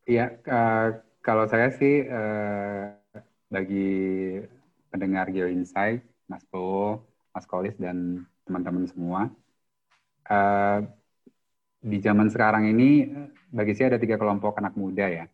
[0.05, 0.87] Iya, eh,
[1.25, 2.85] kalau saya sih eh,
[3.49, 3.89] bagi
[4.91, 7.01] pendengar Geo Insight, Mas Po,
[7.33, 9.29] Mas Kolis dan teman-teman semua,
[10.29, 10.79] eh,
[11.79, 13.07] di zaman sekarang ini
[13.49, 15.25] bagi saya ada tiga kelompok anak muda ya.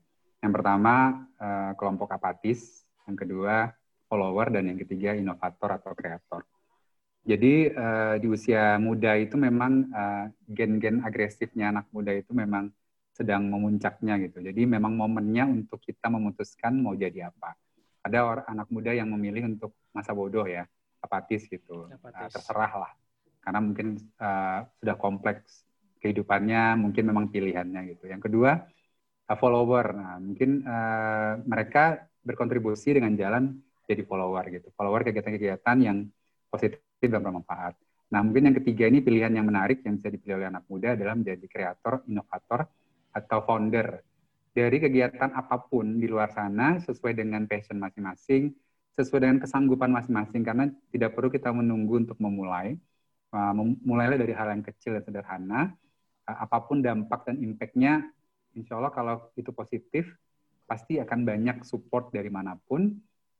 [0.44, 3.74] Yang pertama eh, kelompok apatis, yang kedua
[4.06, 6.46] follower dan yang ketiga inovator atau kreator.
[7.26, 12.70] Jadi eh, di usia muda itu memang eh, gen-gen agresifnya anak muda itu memang
[13.16, 14.44] sedang memuncaknya gitu.
[14.44, 17.58] Jadi memang momennya untuk kita memutuskan mau jadi apa.
[18.06, 20.70] Ada orang anak muda yang memilih untuk masa bodoh ya,
[21.02, 21.90] apatis gitu.
[21.90, 22.14] Apatis.
[22.14, 22.92] Nah, terserah lah.
[23.42, 25.66] Karena mungkin uh, sudah kompleks
[25.98, 28.06] kehidupannya, mungkin memang pilihannya gitu.
[28.06, 28.62] Yang kedua,
[29.26, 29.86] uh, follower.
[29.98, 33.58] Nah, mungkin uh, mereka berkontribusi dengan jalan
[33.90, 34.70] jadi follower gitu.
[34.78, 36.06] Follower kegiatan-kegiatan yang
[36.50, 37.74] positif dan bermanfaat.
[38.14, 41.18] Nah, mungkin yang ketiga ini pilihan yang menarik yang bisa dipilih oleh anak muda adalah
[41.18, 42.70] menjadi kreator, inovator,
[43.16, 44.04] atau founder
[44.56, 48.56] dari kegiatan apa pun di luar sana sesuai dengan passion masing-masing,
[48.96, 52.80] sesuai dengan kesanggupan masing-masing karena tidak perlu kita menunggu untuk memulai.
[53.36, 55.76] Mem- mulailah dari hal yang kecil dan sederhana.
[56.24, 58.08] Uh, apa pun dampak dan impact-nya,
[58.56, 60.08] insya Allah kalau itu positif,
[60.64, 62.96] pasti akan banyak support dari mana pun,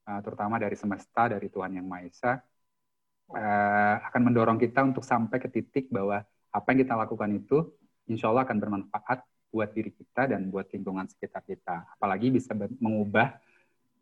[0.06, 2.34] uh, terutama dari semesta, dari Tuhan Yang Maha Esa,
[4.06, 6.22] akan mendorong kita untuk sampai ke titik bahwa
[6.54, 7.74] apa yang kita lakukan itu,
[8.06, 11.96] insya Allah akan bermanfaat buat diri kita dan buat lingkungan sekitar kita.
[11.96, 12.52] Apalagi bisa
[12.84, 13.40] mengubah,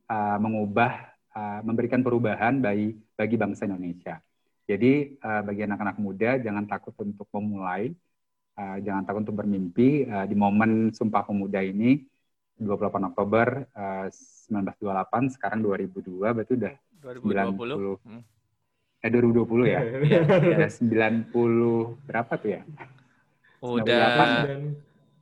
[0.09, 4.17] uh, mengubah, uh, memberikan perubahan bagi bagi bangsa Indonesia.
[4.65, 7.93] Jadi uh, bagi anak-anak muda jangan takut untuk memulai,
[8.57, 10.09] uh, jangan takut untuk bermimpi.
[10.09, 12.01] Uh, di momen Sumpah Pemuda ini
[12.57, 16.73] 28 Oktober uh, 1928, sekarang 2002, berarti udah
[17.05, 18.01] 2020.
[18.01, 18.09] 90.
[18.09, 18.21] Hmm.
[19.03, 19.81] eh 2020 ya.
[20.09, 20.57] Iya, iya.
[20.57, 20.71] Udah
[21.29, 22.61] 90 berapa tuh ya?
[23.63, 24.07] Udah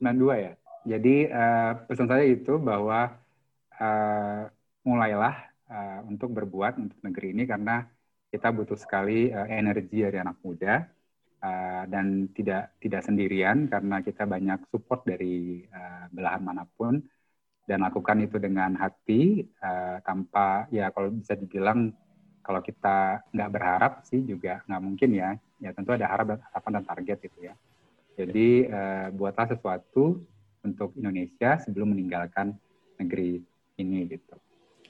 [0.02, 0.54] 92 ya.
[0.98, 3.14] Jadi eh, pesan saya itu bahwa
[3.82, 4.44] eh,
[4.88, 5.36] mulailah
[5.70, 7.86] eh, untuk berbuat untuk negeri ini karena
[8.34, 10.74] kita butuh sekali eh, energi dari anak muda
[11.46, 16.98] eh, dan tidak tidak sendirian karena kita banyak support dari eh, belahan mana pun
[17.70, 21.94] dan lakukan itu dengan hati eh, tanpa ya kalau bisa dibilang
[22.42, 25.30] kalau kita nggak berharap sih juga nggak mungkin ya
[25.62, 27.56] ya tentu ada harap harapan dan target gitu ya
[28.14, 30.20] jadi eh, buatlah sesuatu
[30.62, 32.54] untuk Indonesia sebelum meninggalkan
[32.98, 33.42] negeri
[33.78, 34.36] ini gitu.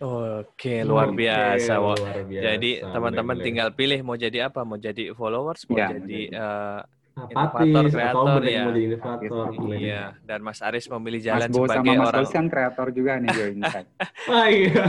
[0.02, 1.78] Oke, luar Oke, biasa.
[1.78, 6.02] Luar biasa, Jadi teman-teman tinggal pilih mau jadi apa, mau jadi followers, mau Ya, jadi
[6.02, 6.22] jadi.
[6.34, 6.82] eh,
[7.22, 8.64] apatis kreator, bener ya.
[8.66, 9.46] mau jadi inovator.
[9.46, 9.78] Apatis, bener.
[9.78, 10.04] iya.
[10.26, 13.12] Dan Mas Aris memilih Mas jalan Bo sama sebagai Mas orang Bols kan kreator juga
[13.22, 13.88] nih Join Insight.
[14.32, 14.84] Ah, iya.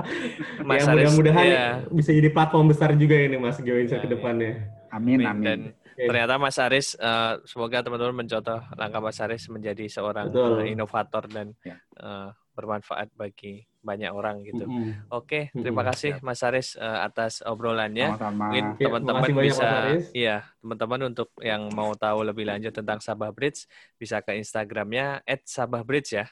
[0.68, 1.64] Mas ya, Aris, mudah-mudahan iya.
[1.88, 4.12] bisa jadi platform besar juga ini Mas Join Iya, ke iya.
[4.12, 4.52] depannya.
[4.92, 5.26] Amin Amin.
[5.26, 5.44] amin.
[5.46, 5.58] Dan
[6.00, 6.06] Oke.
[6.06, 10.60] ternyata Mas Aris, eh, semoga teman-teman mencontoh langkah Mas Aris menjadi seorang Betul.
[10.64, 11.80] inovator dan Ya.
[12.00, 14.68] eh, bermanfaat bagi banyak orang gitu.
[14.68, 14.94] Mm-mm.
[15.12, 15.88] Oke, terima Mm-mm.
[15.88, 18.18] kasih Mas Aris eh, atas obrolannya.
[18.18, 18.46] Sama-sama.
[18.48, 23.30] Mungkin Ya, teman-teman banyak, bisa, iya, teman-teman untuk yang mau tahu lebih lanjut tentang Sabah
[23.32, 23.64] Bridge
[24.00, 26.26] bisa ke Instagramnya @sabahbridge ya.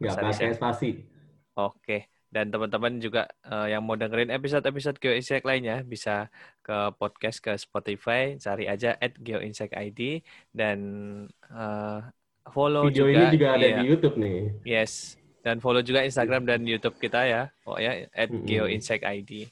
[0.00, 0.52] Nggak Mas Aris pakai ya?
[0.56, 0.90] spasi.
[1.56, 2.08] Oke.
[2.36, 6.28] Dan teman-teman juga uh, yang mau dengerin episode-episode GeoInsect lainnya bisa
[6.60, 9.72] ke podcast ke Spotify, cari aja at GeoInsect
[10.52, 10.78] dan
[11.48, 12.04] uh,
[12.52, 13.16] follow Video juga.
[13.16, 13.78] ini juga ada iya.
[13.80, 14.52] di YouTube nih.
[14.68, 19.48] Yes, dan follow juga Instagram dan YouTube kita ya, oh ya at ID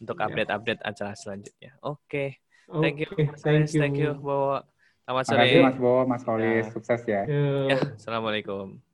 [0.00, 0.24] untuk Ya.
[0.32, 1.76] update-update acara selanjutnya.
[1.84, 2.40] Oke,
[2.72, 3.76] Oke, thank you, Mas thank Aris.
[3.76, 4.64] thank you, Bowo.
[5.02, 5.66] Selamat Terima kasih sore.
[5.66, 6.72] Mas Bo, Mas Kolis, Ya.
[6.72, 7.22] sukses ya.
[7.28, 7.68] you.
[7.68, 8.91] Ya, assalamualaikum.